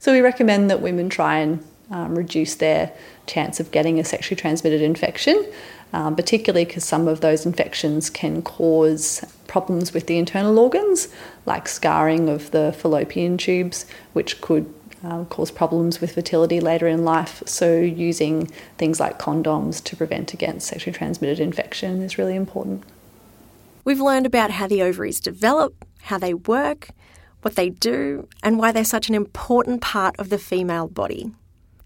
So, 0.00 0.12
we 0.12 0.20
recommend 0.20 0.68
that 0.68 0.82
women 0.82 1.08
try 1.08 1.38
and 1.38 1.64
um, 1.92 2.16
reduce 2.16 2.56
their 2.56 2.92
chance 3.26 3.60
of 3.60 3.70
getting 3.70 4.00
a 4.00 4.04
sexually 4.04 4.40
transmitted 4.40 4.82
infection, 4.82 5.46
um, 5.92 6.16
particularly 6.16 6.64
because 6.64 6.84
some 6.84 7.06
of 7.06 7.20
those 7.20 7.46
infections 7.46 8.10
can 8.10 8.42
cause 8.42 9.24
problems 9.46 9.92
with 9.92 10.08
the 10.08 10.18
internal 10.18 10.58
organs, 10.58 11.08
like 11.46 11.68
scarring 11.68 12.28
of 12.28 12.50
the 12.50 12.74
fallopian 12.76 13.36
tubes, 13.36 13.86
which 14.14 14.40
could 14.40 14.72
uh, 15.04 15.24
cause 15.24 15.50
problems 15.50 16.00
with 16.00 16.14
fertility 16.14 16.60
later 16.60 16.86
in 16.86 17.04
life. 17.04 17.42
So, 17.46 17.80
using 17.80 18.46
things 18.78 19.00
like 19.00 19.18
condoms 19.18 19.82
to 19.84 19.96
prevent 19.96 20.32
against 20.32 20.68
sexually 20.68 20.96
transmitted 20.96 21.40
infection 21.40 22.02
is 22.02 22.18
really 22.18 22.36
important. 22.36 22.84
We've 23.84 24.00
learned 24.00 24.26
about 24.26 24.52
how 24.52 24.68
the 24.68 24.82
ovaries 24.82 25.20
develop, 25.20 25.84
how 26.02 26.18
they 26.18 26.34
work, 26.34 26.90
what 27.42 27.56
they 27.56 27.70
do, 27.70 28.28
and 28.42 28.58
why 28.58 28.70
they're 28.70 28.84
such 28.84 29.08
an 29.08 29.14
important 29.14 29.80
part 29.80 30.14
of 30.18 30.28
the 30.28 30.38
female 30.38 30.88
body. 30.88 31.32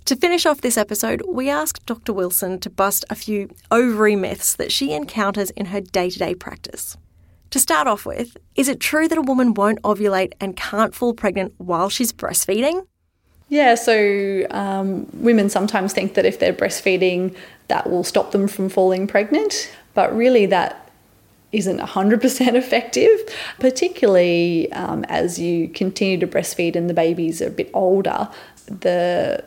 To 0.04 0.14
finish 0.14 0.46
off 0.46 0.60
this 0.60 0.76
episode, 0.76 1.22
we 1.26 1.50
asked 1.50 1.86
Dr. 1.86 2.12
Wilson 2.12 2.60
to 2.60 2.70
bust 2.70 3.04
a 3.10 3.16
few 3.16 3.48
ovary 3.70 4.14
myths 4.14 4.54
that 4.54 4.70
she 4.70 4.92
encounters 4.92 5.50
in 5.50 5.66
her 5.66 5.80
day 5.80 6.10
to 6.10 6.18
day 6.18 6.34
practice. 6.34 6.96
To 7.50 7.58
start 7.58 7.88
off 7.88 8.04
with, 8.04 8.36
is 8.54 8.68
it 8.68 8.78
true 8.78 9.08
that 9.08 9.18
a 9.18 9.22
woman 9.22 9.54
won't 9.54 9.82
ovulate 9.82 10.32
and 10.40 10.56
can't 10.56 10.94
fall 10.94 11.14
pregnant 11.14 11.54
while 11.56 11.88
she's 11.88 12.12
breastfeeding? 12.12 12.86
Yeah, 13.48 13.76
so 13.76 14.46
um, 14.50 15.06
women 15.12 15.48
sometimes 15.48 15.92
think 15.92 16.14
that 16.14 16.24
if 16.24 16.38
they're 16.38 16.52
breastfeeding, 16.52 17.36
that 17.68 17.88
will 17.88 18.04
stop 18.04 18.32
them 18.32 18.48
from 18.48 18.68
falling 18.68 19.06
pregnant, 19.06 19.72
but 19.94 20.14
really 20.16 20.46
that 20.46 20.90
isn't 21.52 21.78
100% 21.78 22.54
effective, 22.54 23.20
particularly 23.60 24.70
um, 24.72 25.04
as 25.04 25.38
you 25.38 25.68
continue 25.68 26.18
to 26.18 26.26
breastfeed 26.26 26.74
and 26.74 26.90
the 26.90 26.94
babies 26.94 27.40
are 27.40 27.48
a 27.48 27.50
bit 27.50 27.70
older. 27.72 28.28
The 28.66 29.44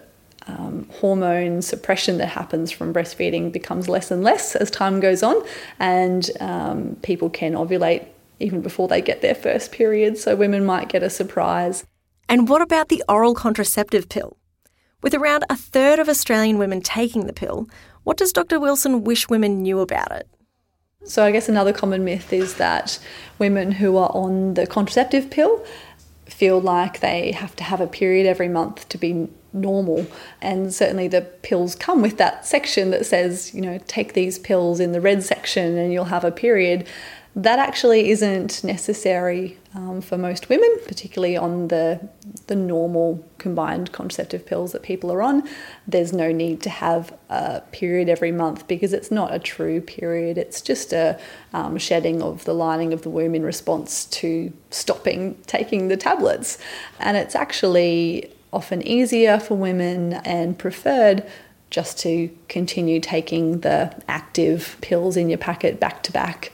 um, 0.48 0.88
hormone 0.94 1.62
suppression 1.62 2.18
that 2.18 2.28
happens 2.28 2.72
from 2.72 2.94
breastfeeding 2.94 3.52
becomes 3.52 3.90
less 3.90 4.12
and 4.12 4.24
less 4.24 4.56
as 4.56 4.72
time 4.72 5.02
goes 5.02 5.24
on, 5.24 5.44
and 5.78 6.30
um, 6.40 6.96
people 7.02 7.30
can 7.30 7.54
ovulate 7.54 8.06
even 8.40 8.62
before 8.62 8.88
they 8.88 9.02
get 9.02 9.22
their 9.22 9.36
first 9.36 9.74
period, 9.74 10.18
so 10.18 10.36
women 10.36 10.66
might 10.66 10.88
get 10.88 11.04
a 11.04 11.10
surprise. 11.10 11.86
And 12.30 12.48
what 12.48 12.62
about 12.62 12.90
the 12.90 13.04
oral 13.10 13.34
contraceptive 13.34 14.08
pill? 14.08 14.38
With 15.02 15.16
around 15.16 15.46
a 15.50 15.56
third 15.56 15.98
of 15.98 16.08
Australian 16.08 16.60
women 16.60 16.80
taking 16.80 17.26
the 17.26 17.34
pill, 17.34 17.68
what 18.04 18.18
does 18.18 18.32
Dr. 18.32 18.60
Wilson 18.60 19.04
wish 19.04 19.28
women 19.28 19.64
knew 19.64 19.80
about 19.80 20.12
it? 20.12 20.28
So, 21.06 21.24
I 21.24 21.32
guess 21.32 21.50
another 21.50 21.74
common 21.74 22.04
myth 22.04 22.32
is 22.32 22.56
that 22.56 23.00
women 23.40 23.72
who 23.72 23.98
are 23.98 24.12
on 24.14 24.54
the 24.54 24.68
contraceptive 24.68 25.32
pill 25.32 25.66
feel 26.26 26.62
like 26.62 27.00
they 27.00 27.32
have 27.32 27.56
to 27.56 27.64
have 27.64 27.82
a 27.82 27.88
period 27.88 28.28
every 28.28 28.48
month 28.48 28.88
to 28.90 28.98
be 28.98 29.28
normal. 29.52 30.06
And 30.42 30.74
certainly 30.74 31.08
the 31.08 31.22
pills 31.22 31.74
come 31.74 32.02
with 32.02 32.18
that 32.18 32.46
section 32.46 32.92
that 32.92 33.06
says, 33.06 33.54
you 33.54 33.62
know, 33.62 33.80
take 33.88 34.14
these 34.14 34.38
pills 34.38 34.80
in 34.80 34.92
the 34.92 35.02
red 35.02 35.24
section 35.24 35.78
and 35.78 35.92
you'll 35.92 36.06
have 36.06 36.24
a 36.24 36.32
period. 36.32 36.88
That 37.36 37.60
actually 37.60 38.10
isn't 38.10 38.64
necessary 38.64 39.58
um, 39.76 40.02
for 40.02 40.18
most 40.18 40.50
women, 40.50 40.70
particularly 40.88 41.38
on 41.38 41.68
the, 41.68 42.10
the 42.48 42.56
normal 42.56 43.24
combined 43.38 43.92
contraceptive 43.92 44.46
pills 44.48 44.72
that 44.72 44.82
people 44.82 45.12
are 45.12 45.22
on. 45.22 45.48
There's 45.88 46.12
no 46.12 46.32
need 46.32 46.62
to 46.64 46.70
have 46.72 47.16
a 47.30 47.62
period 47.72 48.10
every 48.10 48.32
month 48.32 48.68
because 48.68 48.94
it's 48.94 49.12
not 49.12 49.34
a 49.34 49.38
true 49.38 49.80
period. 49.80 50.40
It's 50.40 50.60
just 50.60 50.92
a 50.92 51.20
um, 51.54 51.78
shedding 51.78 52.24
of 52.24 52.46
the 52.46 52.54
lining 52.54 52.94
of 52.94 53.04
the 53.04 53.10
womb 53.10 53.36
in 53.36 53.44
response 53.44 54.06
to 54.06 54.52
stopping 54.72 55.38
taking 55.46 55.88
the 55.88 55.98
tablets. 55.98 56.58
And 57.00 57.16
it's 57.16 57.36
actually 57.36 58.34
often 58.52 58.82
easier 58.82 59.40
for 59.40 59.56
women 59.56 60.14
and 60.14 60.58
preferred 60.58 61.24
just 61.70 62.00
to 62.00 62.36
continue 62.48 63.00
taking 63.00 63.60
the 63.60 63.96
active 64.08 64.78
pills 64.82 65.16
in 65.16 65.30
your 65.30 65.38
packet 65.38 65.80
back 65.80 66.02
to 66.02 66.12
back 66.12 66.52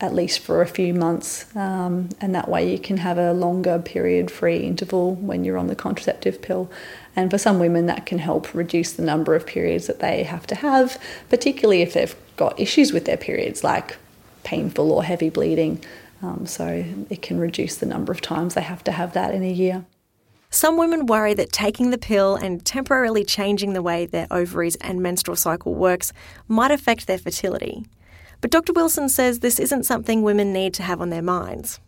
at 0.00 0.14
least 0.14 0.38
for 0.38 0.62
a 0.62 0.66
few 0.66 0.94
months, 0.94 1.44
um, 1.56 2.08
and 2.20 2.34
that 2.34 2.48
way 2.48 2.70
you 2.70 2.78
can 2.78 2.98
have 2.98 3.18
a 3.18 3.32
longer 3.32 3.78
period 3.80 4.30
free 4.30 4.58
interval 4.58 5.16
when 5.16 5.44
you're 5.44 5.58
on 5.58 5.66
the 5.66 5.74
contraceptive 5.74 6.40
pill. 6.40 6.70
And 7.16 7.30
for 7.30 7.38
some 7.38 7.58
women, 7.58 7.86
that 7.86 8.06
can 8.06 8.18
help 8.18 8.54
reduce 8.54 8.92
the 8.92 9.02
number 9.02 9.34
of 9.34 9.44
periods 9.44 9.88
that 9.88 9.98
they 9.98 10.22
have 10.22 10.46
to 10.48 10.54
have, 10.54 11.00
particularly 11.28 11.82
if 11.82 11.94
they've 11.94 12.14
got 12.36 12.58
issues 12.60 12.92
with 12.92 13.06
their 13.06 13.16
periods 13.16 13.64
like 13.64 13.96
painful 14.44 14.92
or 14.92 15.02
heavy 15.02 15.30
bleeding. 15.30 15.82
Um, 16.22 16.46
so 16.46 16.84
it 17.10 17.22
can 17.22 17.38
reduce 17.38 17.76
the 17.76 17.86
number 17.86 18.12
of 18.12 18.20
times 18.20 18.54
they 18.54 18.62
have 18.62 18.84
to 18.84 18.92
have 18.92 19.12
that 19.14 19.34
in 19.34 19.42
a 19.42 19.52
year. 19.52 19.84
Some 20.50 20.78
women 20.78 21.06
worry 21.06 21.34
that 21.34 21.52
taking 21.52 21.90
the 21.90 21.98
pill 21.98 22.34
and 22.36 22.64
temporarily 22.64 23.22
changing 23.24 23.74
the 23.74 23.82
way 23.82 24.06
their 24.06 24.26
ovaries 24.30 24.76
and 24.76 25.02
menstrual 25.02 25.36
cycle 25.36 25.74
works 25.74 26.12
might 26.46 26.70
affect 26.70 27.06
their 27.06 27.18
fertility. 27.18 27.84
But 28.40 28.50
Dr. 28.50 28.72
Wilson 28.72 29.08
says 29.08 29.40
this 29.40 29.58
isn't 29.58 29.84
something 29.84 30.22
women 30.22 30.52
need 30.52 30.74
to 30.74 30.82
have 30.82 31.00
on 31.00 31.10
their 31.10 31.22
minds. 31.22 31.80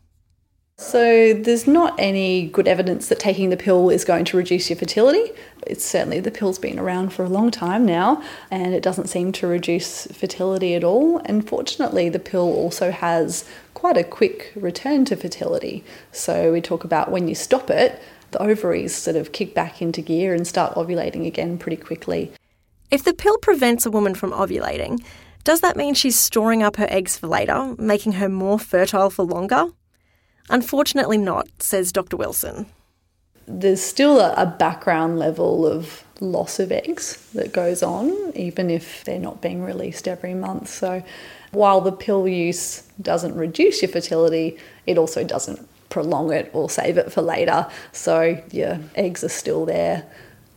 So, 0.77 1.35
there's 1.35 1.67
not 1.67 1.95
any 1.99 2.47
good 2.47 2.67
evidence 2.67 3.09
that 3.09 3.21
taking 3.21 3.51
the 3.51 3.57
pill 3.59 3.91
is 3.91 4.03
going 4.03 4.25
to 4.25 4.39
reduce 4.39 4.71
your 4.71 4.79
fertility. 4.79 5.31
It's 5.67 5.85
certainly 5.85 6.21
the 6.21 6.31
pill's 6.31 6.59
been 6.59 6.79
around 6.79 7.13
for 7.13 7.23
a 7.23 7.29
long 7.29 7.51
time 7.51 7.85
now, 7.85 8.23
and 8.51 8.73
it 8.73 8.83
doesn't 8.83 9.09
seem 9.09 9.31
to 9.33 9.47
reduce 9.47 10.07
fertility 10.07 10.75
at 10.75 10.83
all. 10.83 11.19
And 11.27 11.47
fortunately, 11.47 12.09
the 12.09 12.19
pill 12.19 12.51
also 12.51 12.93
has 12.93 13.45
quite 13.75 13.99
a 13.99 14.05
quick 14.05 14.53
return 14.57 15.05
to 15.05 15.17
fertility. 15.17 15.85
So, 16.13 16.51
we 16.51 16.63
talk 16.63 16.83
about 16.83 17.11
when 17.11 17.29
you 17.29 17.35
stop 17.35 17.69
it, 17.69 18.01
the 18.31 18.43
ovaries 18.43 18.95
sort 18.95 19.17
of 19.17 19.33
kick 19.33 19.55
back 19.55 19.83
into 19.83 20.01
gear 20.01 20.35
and 20.35 20.47
start 20.47 20.75
ovulating 20.77 21.27
again 21.27 21.59
pretty 21.59 21.77
quickly. 21.77 22.33
If 22.91 23.05
the 23.05 23.13
pill 23.13 23.37
prevents 23.37 23.85
a 23.85 23.91
woman 23.91 24.15
from 24.15 24.33
ovulating, 24.33 25.05
does 25.45 25.61
that 25.61 25.77
mean 25.77 25.95
she's 25.95 26.19
storing 26.19 26.63
up 26.63 26.77
her 26.77 26.87
eggs 26.91 27.17
for 27.17 27.27
later, 27.27 27.75
making 27.79 28.13
her 28.13 28.29
more 28.29 28.59
fertile 28.59 29.11
for 29.11 29.25
longer? 29.25 29.67
Unfortunately, 30.49 31.19
not, 31.19 31.49
says 31.59 31.93
Dr. 31.93 32.17
Wilson. 32.17 32.67
There's 33.47 33.81
still 33.81 34.21
a 34.21 34.47
background 34.47 35.19
level 35.19 35.67
of 35.67 36.05
loss 36.21 36.61
of 36.61 36.71
eggs 36.71 37.27
that 37.35 37.53
goes 37.53 37.83
on, 37.83 38.33
even 38.37 38.71
if 38.71 39.05
they're 39.05 39.19
not 39.19 39.41
being 39.41 39.63
released 39.63 40.07
every 40.07 40.35
month. 40.35 40.69
So, 40.69 41.03
while 41.53 41.81
the 41.81 41.93
pill 41.93 42.29
use 42.29 42.83
doesn't 43.01 43.35
reduce 43.35 43.83
your 43.83 43.91
fertility, 43.91 44.59
it 44.87 44.99
also 44.99 45.25
doesn't 45.25 45.67
prolong 45.91 46.33
it 46.33 46.51
or 46.53 46.71
save 46.71 46.97
it 46.97 47.13
for 47.13 47.21
later. 47.21 47.67
So 47.93 48.43
your 48.51 48.79
eggs 48.95 49.23
are 49.23 49.29
still 49.29 49.67
there 49.67 50.07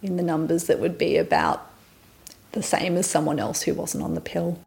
in 0.01 0.15
the 0.15 0.23
numbers 0.23 0.65
that 0.65 0.79
would 0.79 0.97
be 0.97 1.17
about 1.17 1.69
the 2.51 2.63
same 2.63 2.95
as 2.95 3.09
someone 3.09 3.39
else 3.39 3.63
who 3.63 3.73
wasn't 3.73 4.03
on 4.03 4.13
the 4.13 4.21
pill. 4.21 4.59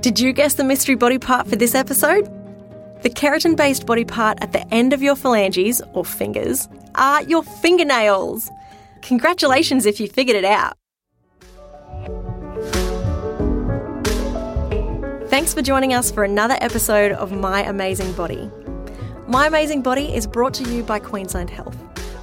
Did 0.00 0.20
you 0.20 0.32
guess 0.32 0.54
the 0.54 0.62
mystery 0.64 0.94
body 0.94 1.18
part 1.18 1.48
for 1.48 1.56
this 1.56 1.74
episode? 1.74 2.26
The 3.02 3.10
keratin 3.10 3.56
based 3.56 3.86
body 3.86 4.04
part 4.04 4.38
at 4.40 4.52
the 4.52 4.66
end 4.72 4.92
of 4.92 5.02
your 5.02 5.16
phalanges, 5.16 5.82
or 5.94 6.04
fingers, 6.04 6.68
are 6.94 7.22
your 7.24 7.42
fingernails. 7.42 8.48
Congratulations 9.00 9.84
if 9.84 9.98
you 9.98 10.06
figured 10.08 10.36
it 10.36 10.44
out. 10.44 10.76
Thanks 15.28 15.52
for 15.54 15.62
joining 15.62 15.94
us 15.94 16.12
for 16.12 16.22
another 16.22 16.56
episode 16.60 17.10
of 17.12 17.32
My 17.32 17.64
Amazing 17.64 18.12
Body. 18.12 18.48
My 19.32 19.46
Amazing 19.46 19.80
Body 19.80 20.14
is 20.14 20.26
brought 20.26 20.52
to 20.54 20.70
you 20.70 20.82
by 20.82 20.98
Queensland 20.98 21.48
Health, 21.48 21.74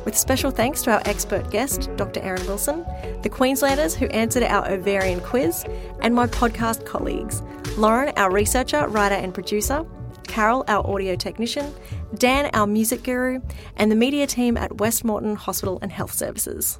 with 0.05 0.15
special 0.15 0.51
thanks 0.51 0.83
to 0.83 0.91
our 0.91 1.01
expert 1.05 1.49
guest, 1.49 1.89
Dr. 1.95 2.19
Erin 2.19 2.45
Wilson, 2.45 2.85
the 3.23 3.29
Queenslanders 3.29 3.95
who 3.95 4.05
answered 4.09 4.43
our 4.43 4.69
ovarian 4.69 5.19
quiz, 5.19 5.65
and 6.01 6.13
my 6.13 6.27
podcast 6.27 6.85
colleagues 6.85 7.41
Lauren, 7.77 8.13
our 8.15 8.31
researcher, 8.31 8.87
writer, 8.89 9.15
and 9.15 9.33
producer, 9.33 9.87
Carol, 10.27 10.63
our 10.67 10.85
audio 10.87 11.15
technician, 11.15 11.73
Dan, 12.13 12.51
our 12.53 12.67
music 12.67 13.01
guru, 13.01 13.41
and 13.77 13.91
the 13.91 13.95
media 13.95 14.27
team 14.27 14.55
at 14.55 14.77
West 14.77 15.03
Moreton 15.03 15.35
Hospital 15.35 15.79
and 15.81 15.91
Health 15.91 16.13
Services. 16.13 16.77